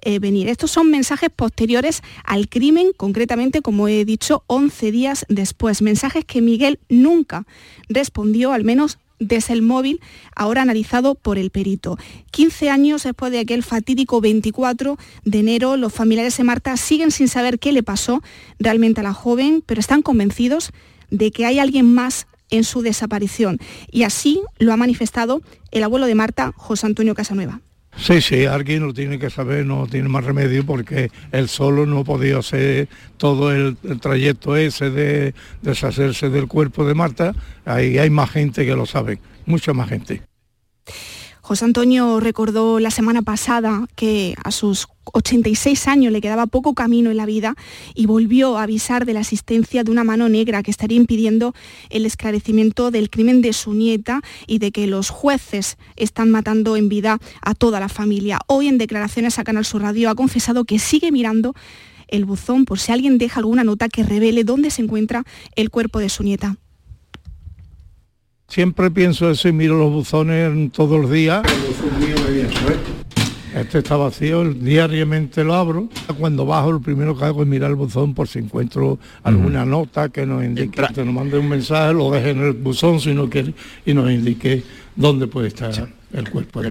[0.06, 0.48] eh, venir.
[0.48, 5.80] Estos son mensajes posteriores al crimen, concretamente, como he dicho, 11 días después.
[5.80, 7.46] Mensajes que Miguel nunca
[7.88, 10.00] respondió, al menos desde el móvil,
[10.34, 11.98] ahora analizado por el perito.
[12.30, 17.28] 15 años después de aquel fatídico 24 de enero, los familiares de Marta siguen sin
[17.28, 18.22] saber qué le pasó
[18.58, 20.72] realmente a la joven, pero están convencidos
[21.10, 23.58] de que hay alguien más en su desaparición.
[23.90, 27.60] Y así lo ha manifestado el abuelo de Marta, José Antonio Casanueva.
[27.96, 32.04] Sí, sí, alguien lo tiene que saber, no tiene más remedio porque él solo no
[32.04, 37.34] podía hacer todo el, trayecto ese de deshacerse del cuerpo de Marta.
[37.64, 40.22] Ahí hay más gente que lo sabe, mucha más gente.
[41.46, 47.10] José Antonio recordó la semana pasada que a sus 86 años le quedaba poco camino
[47.10, 47.54] en la vida
[47.94, 51.54] y volvió a avisar de la existencia de una mano negra que estaría impidiendo
[51.90, 56.88] el esclarecimiento del crimen de su nieta y de que los jueces están matando en
[56.88, 58.38] vida a toda la familia.
[58.46, 61.54] Hoy en declaraciones a Canal Sur Radio ha confesado que sigue mirando
[62.08, 65.24] el buzón por si alguien deja alguna nota que revele dónde se encuentra
[65.56, 66.56] el cuerpo de su nieta.
[68.48, 71.42] Siempre pienso eso y miro los buzones todos los días.
[73.54, 75.88] Este está vacío, diariamente lo abro.
[76.18, 80.08] Cuando bajo, lo primero que hago es mirar el buzón por si encuentro alguna nota
[80.08, 83.30] que nos indique, que nos mande un mensaje, lo deje en el buzón si no
[83.30, 83.54] quiere
[83.86, 84.62] y nos indique
[84.96, 86.62] dónde puede estar el cuerpo.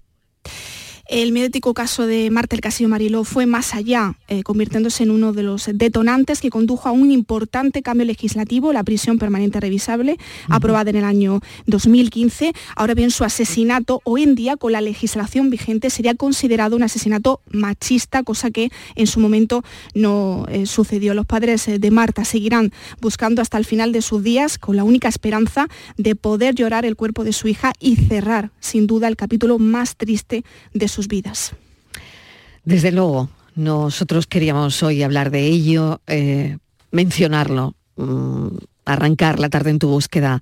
[1.16, 5.32] El mediático caso de Marta el Castillo Mariló fue más allá, eh, convirtiéndose en uno
[5.32, 10.18] de los detonantes que condujo a un importante cambio legislativo, la prisión permanente revisable,
[10.50, 12.54] aprobada en el año 2015.
[12.76, 17.42] Ahora bien, su asesinato hoy en día, con la legislación vigente, sería considerado un asesinato
[17.52, 21.14] machista, cosa que en su momento no eh, sucedió.
[21.14, 24.84] Los padres eh, de Marta seguirán buscando hasta el final de sus días con la
[24.84, 29.16] única esperanza de poder llorar el cuerpo de su hija y cerrar, sin duda, el
[29.16, 30.44] capítulo más triste
[30.74, 31.54] de su vidas.
[32.66, 36.58] Desde luego, nosotros queríamos hoy hablar de ello, eh,
[36.92, 38.48] mencionarlo, mm,
[38.86, 40.42] arrancar la tarde en tu búsqueda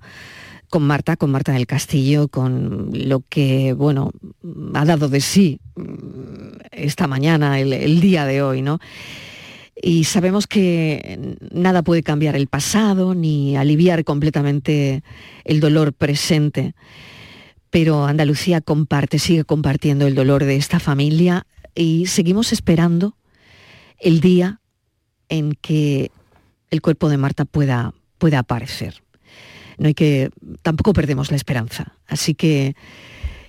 [0.70, 4.12] con Marta, con Marta del Castillo, con lo que, bueno,
[4.74, 5.82] ha dado de sí mm,
[6.70, 8.78] esta mañana, el, el día de hoy, ¿no?
[9.74, 15.02] Y sabemos que nada puede cambiar el pasado ni aliviar completamente
[15.44, 16.74] el dolor presente
[17.72, 23.16] pero Andalucía comparte, sigue compartiendo el dolor de esta familia y seguimos esperando
[23.98, 24.60] el día
[25.30, 26.10] en que
[26.70, 29.02] el cuerpo de Marta pueda, pueda aparecer.
[29.78, 30.28] No hay que,
[30.60, 31.96] tampoco perdemos la esperanza.
[32.06, 32.76] Así que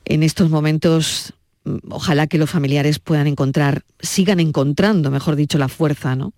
[0.05, 1.33] en estos momentos,
[1.65, 6.31] mm, ojalá que los familiares puedan encontrar, sigan encontrando, mejor dicho, la fuerza, ¿no?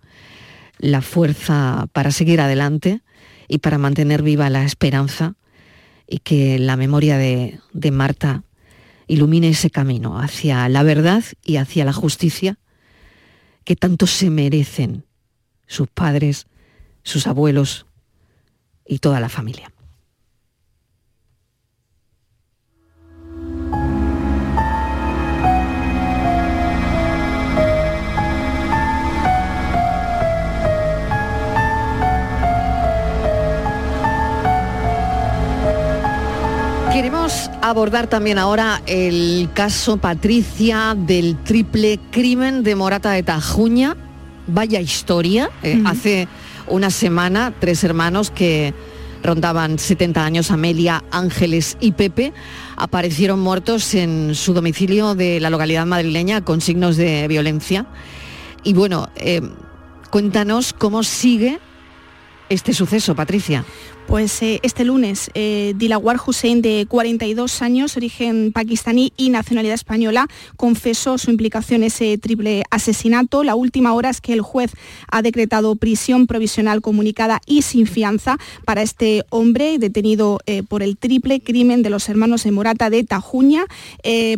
[0.79, 3.03] La fuerza para seguir adelante
[3.47, 5.35] y para mantener viva la esperanza
[6.07, 7.59] y que la memoria de,
[7.91, 8.43] Marta
[9.07, 12.57] ilumine ese camino hacia la verdad y hacia la justicia
[13.63, 15.05] que tanto se merecen
[15.67, 16.47] sus padres,
[17.03, 17.85] sus abuelos
[18.87, 19.71] y toda la familia.
[36.95, 43.97] Queremos abordar también ahora el caso Patricia del triple crimen de Morata de Tajuña.
[44.47, 45.49] Vaya historia.
[45.61, 46.29] Eh, hace
[46.67, 48.73] una semana, tres hermanos que
[49.23, 52.31] rondaban 70 años, Amelia, Ángeles y Pepe,
[52.77, 57.87] aparecieron muertos en su domicilio de la localidad madrileña con signos de violencia.
[58.63, 59.41] Y bueno, eh,
[60.11, 61.59] cuéntanos cómo sigue
[62.47, 63.65] este suceso, Patricia.
[64.07, 70.27] Pues eh, este lunes, eh, Dilawar Hussein, de 42 años, origen pakistaní y nacionalidad española,
[70.57, 73.43] confesó su implicación en ese triple asesinato.
[73.43, 74.71] La última hora es que el juez
[75.11, 80.97] ha decretado prisión provisional comunicada y sin fianza para este hombre detenido eh, por el
[80.97, 83.65] triple crimen de los hermanos de Morata de Tajuña,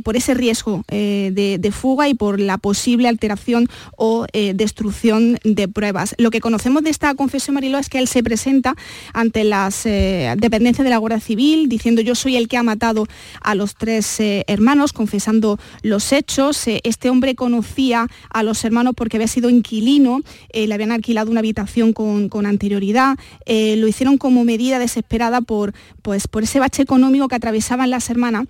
[0.04, 6.16] por ese riesgo de, de fuga y por la posible alteración o destrucción de pruebas.
[6.18, 8.76] Lo que conocemos de esta confesión, Mariló, es que él se presenta
[9.14, 13.08] ante las eh, dependencias de la Guardia Civil diciendo yo soy el que ha matado
[13.42, 16.68] a los tres eh, hermanos, confesando los hechos.
[16.68, 20.22] Eh, este hombre conocía a los hermanos porque había sido inquilino,
[20.54, 26.28] le habían alquilado una habitación con, con anterioridad, lo hicieron como medida desesperada por, pues,
[26.28, 28.46] por ese bache económico que atravesaban las hermanas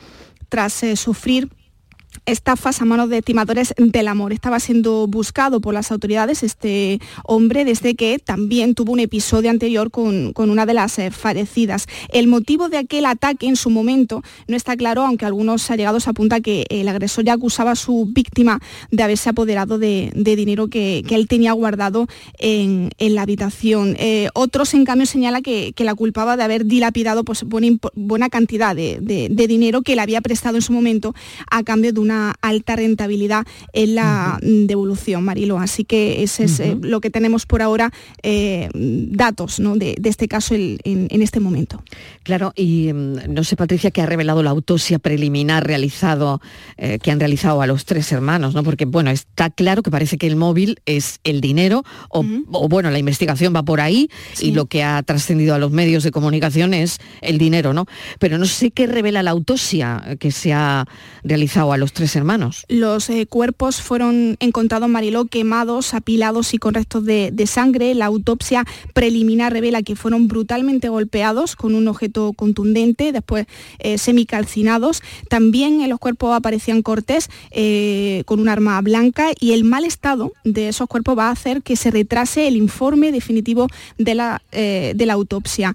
[0.49, 1.49] tras sufrir
[2.27, 4.33] estafas a manos de timadores del amor.
[4.33, 9.89] Estaba siendo buscado por las autoridades este hombre desde que también tuvo un episodio anterior
[9.89, 11.87] con, con una de las eh, fallecidas.
[12.09, 16.41] El motivo de aquel ataque en su momento no está claro, aunque algunos allegados apuntan
[16.41, 18.59] que el agresor ya acusaba a su víctima
[18.91, 22.07] de haberse apoderado de, de dinero que, que, él tenía guardado
[22.39, 23.95] en, en la habitación.
[23.99, 28.29] Eh, otros, en cambio, señala que, que, la culpaba de haber dilapidado pues, buena, buena
[28.29, 31.15] cantidad de, de dinero que le había prestado en su momento
[31.49, 34.67] a cambio de una alta rentabilidad en la uh -huh.
[34.67, 35.59] devolución, Marilo.
[35.59, 36.71] Así que ese es uh -huh.
[36.71, 37.91] eh, lo que tenemos por ahora,
[38.23, 39.75] eh, datos ¿no?
[39.75, 41.83] de, de, este caso el, en, en, este momento.
[42.23, 46.41] Claro, y um, no sé, Patricia, que ha revelado la autopsia preliminar realizado,
[46.77, 48.63] eh, que han realizado a los tres hermanos, ¿no?
[48.63, 52.45] Porque, bueno, está claro que parece que el móvil es el dinero, o, uh -huh.
[52.51, 54.47] o bueno, la investigación va por ahí, sí.
[54.47, 57.85] y lo que ha trascendido a los medios de comunicación es el dinero, ¿no?
[58.19, 60.85] Pero no sé qué revela la autopsia que se ha
[61.23, 62.65] realizado a los tres hermanos.
[62.69, 67.93] Los eh, cuerpos fueron encontrados, Mariló, quemados, apilados y con restos de, de, sangre.
[67.95, 73.47] La autopsia preliminar revela que fueron brutalmente golpeados con un objeto contundente, después
[73.79, 75.01] eh, semicalcinados.
[75.29, 80.31] También en los cuerpos aparecían cortes eh, con un arma blanca y el mal estado
[80.43, 84.93] de esos cuerpos va a hacer que se retrase el informe definitivo de la, eh,
[84.95, 85.73] de la autopsia.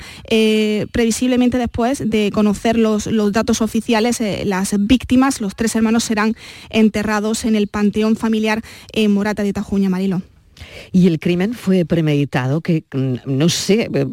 [0.92, 6.34] previsiblemente después de conocer los, los datos oficiales, las víctimas, los tres hermanos serán
[6.68, 8.60] enterrados en el panteón familiar
[8.92, 10.20] en Morata de Tajuña, Marilo.
[10.92, 14.06] Y el crimen fue premeditado, que mm, no sé, eh,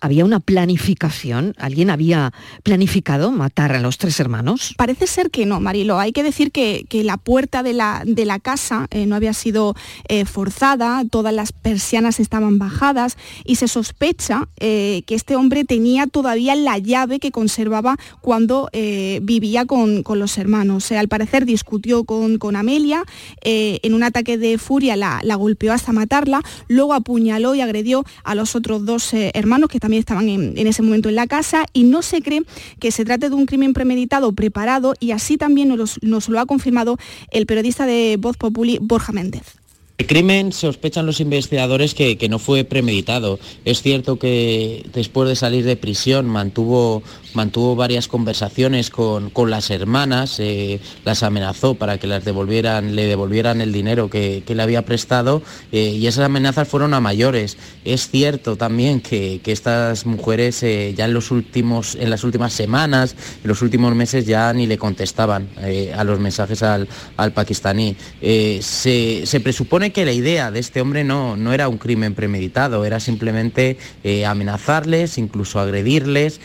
[0.00, 2.32] había una planificación, alguien había
[2.62, 4.74] planificado matar a los tres hermanos.
[4.76, 5.98] Parece ser que no, Marilo.
[5.98, 9.74] Hay que decir que, la puerta de la, de la casa eh, no había sido
[10.08, 16.54] eh, forzada, todas las persianas estaban bajadas y se sospecha que este hombre tenía todavía
[16.54, 20.92] la llave que conservaba cuando vivía con, con, los hermanos.
[20.92, 23.04] al parecer discutió con, con Amelia,
[23.42, 28.34] en un ataque de furia la, la golpeó hasta matarla, luego apuñaló y agredió a
[28.34, 31.84] los otros dos eh, hermanos que también estaban en, ese momento en la casa y
[31.84, 32.42] no se cree
[32.78, 36.98] que se trate de un crimen premeditado, preparado y así también nos, lo ha confirmado
[37.30, 39.62] el periodista de Voz Populi, Borja Méndez.
[39.98, 43.38] El crimen sospechan los investigadores que, no fue premeditado.
[43.64, 47.04] Es cierto que después de salir de prisión mantuvo,
[47.34, 53.06] mantuvo varias conversaciones con, con las hermanas, eh, las amenazó para que las devolvieran, le
[53.06, 57.56] devolvieran el dinero que, que le había prestado eh, y esas amenazas fueron a mayores.
[57.84, 62.52] Es cierto también que, que estas mujeres eh, ya en, los últimos, en las últimas
[62.52, 65.48] semanas, en los últimos meses ya ni le contestaban
[65.96, 67.96] a los mensajes al, al pakistaní.
[68.20, 72.84] Se, se presupone que la idea de este hombre no, no era un crimen premeditado,
[72.84, 73.78] era simplemente
[74.26, 76.40] amenazarles, incluso agredirles,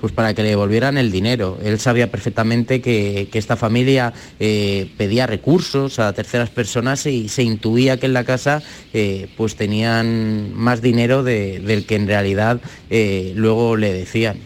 [0.00, 1.58] pues para que le devolvieran el dinero.
[1.62, 7.42] Él sabía perfectamente que, que esta familia eh, pedía recursos a terceras personas y se
[7.42, 8.62] intuía que en la casa
[8.92, 12.60] eh, pues tenían más dinero de, del que en realidad
[12.90, 14.38] eh, luego le decían.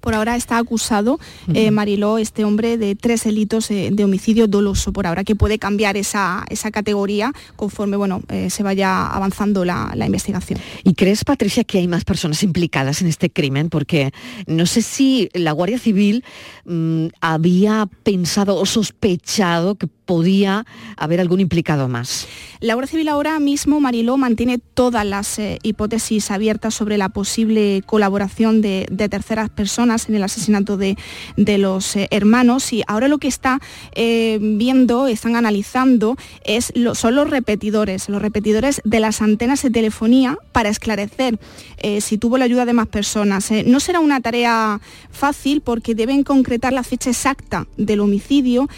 [0.00, 1.18] Por ahora está acusado uh
[1.52, 1.56] -huh.
[1.56, 4.92] eh, Mariló, este hombre, de tres delitos eh, de homicidio doloso.
[4.92, 9.92] Por ahora que puede cambiar esa, esa categoría conforme bueno, eh, se vaya avanzando la,
[9.94, 10.58] la, investigación.
[10.84, 13.68] ¿Y crees, Patricia, que hay más personas implicadas en este crimen?
[13.68, 14.12] Porque
[14.46, 16.24] no sé si la Guardia Civil
[16.64, 22.26] mmm, había pensado o sospechado que podía haber algún implicado más.
[22.58, 27.82] La Guardia Civil ahora mismo, Mariló, mantiene todas las eh, hipótesis abiertas sobre la posible
[27.86, 30.96] colaboración de, de terceras personas en el asesinato de,
[31.36, 33.60] de los eh, hermanos y ahora lo que está
[33.94, 40.38] eh, viendo, están analizando, es son los repetidores, los repetidores de las antenas de telefonía
[40.52, 41.38] para esclarecer
[41.78, 43.50] eh, si tuvo la ayuda de más personas.
[43.66, 44.80] no será una tarea
[45.10, 48.68] fácil porque deben concretar la fecha exacta del homicidio,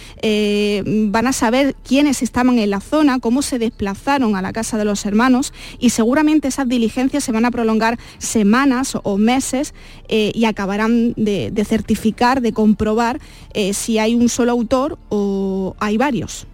[0.85, 4.85] van a saber quiénes estaban en la zona, cómo se desplazaron a la casa de
[4.85, 9.75] los hermanos y seguramente esas diligencias se van a prolongar semanas o meses
[10.09, 13.21] y acabarán de, certificar, de comprobar
[13.73, 16.47] si hay un solo autor o hay varios.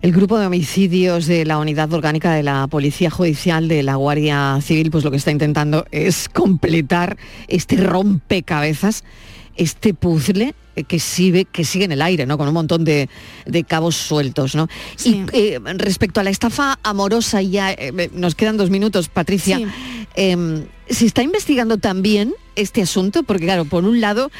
[0.00, 4.60] El grupo de homicidios de la Unidad Orgánica de la Policía Judicial de la Guardia
[4.62, 7.16] Civil, pues lo que está intentando es completar
[7.48, 9.02] este rompecabezas,
[9.56, 10.54] este puzzle
[10.86, 12.38] que sigue, que sigue en el aire, ¿no?
[12.38, 13.08] Con un montón de,
[13.66, 14.68] cabos sueltos, ¿no?
[15.04, 19.60] Y eh, respecto a la estafa amorosa, ya eh, nos quedan dos minutos, Patricia.
[20.14, 23.22] Em, ¿Se está investigando también este asunto?
[23.22, 24.30] Porque claro, por un lado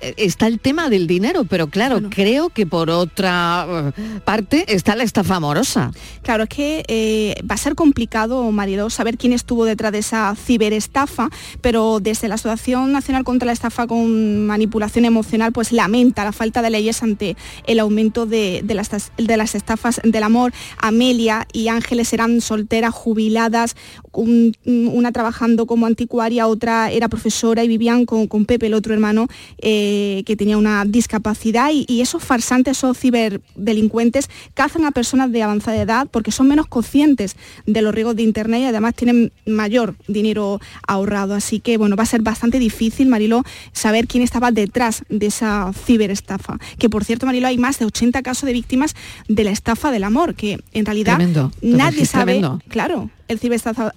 [0.00, 4.94] eh, está el tema del dinero, pero claro, creo que por otra eh, parte está
[4.94, 5.90] la estafa amorosa.
[6.22, 10.34] Claro, es que eh, va a ser complicado, marido, saber quién estuvo detrás de esa
[10.36, 11.30] ciberestafa,
[11.62, 16.60] pero desde la Asociación Nacional contra la Estafa con Manipulación Emocional, pues lamenta la falta
[16.60, 17.36] de leyes ante
[17.66, 20.52] el aumento de, las, de las estafas del amor.
[20.78, 23.76] Amelia y Ángeles eran solteras, jubiladas,
[24.16, 29.28] una trabajando como anticuaria, otra era profesora y vivían con, Pepe, el otro hermano.
[29.58, 35.80] Eh, que tenía una discapacidad y, esos farsantes, esos ciberdelincuentes cazan a personas de avanzada
[35.80, 37.36] edad porque son menos conscientes
[37.66, 41.34] de los riesgos de Internet y además tienen mayor dinero ahorrado.
[41.34, 43.42] Así que bueno, va a ser bastante difícil, Marilo,
[43.72, 46.58] saber quién estaba detrás de esa ciberestafa.
[46.78, 48.94] Que por cierto, Marilo, hay más de 80 casos de víctimas
[49.28, 51.18] de la estafa del amor, que en realidad
[51.62, 52.42] nadie sabe.
[52.68, 53.40] Claro, el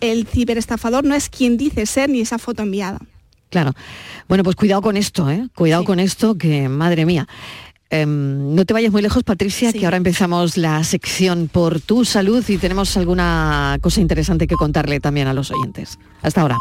[0.01, 2.99] el ciberestafador no es quien dice ser ni esa foto enviada.
[3.49, 3.73] Claro.
[4.27, 5.47] Bueno, pues cuidado con esto, ¿eh?
[5.55, 7.27] Cuidado con esto, que madre mía.
[7.89, 12.47] Em, no te vayas muy lejos, Patricia, que ahora empezamos la sección por tu salud
[12.47, 15.97] y tenemos alguna cosa interesante que contarle también a los oyentes.
[16.21, 16.57] Hasta ahora.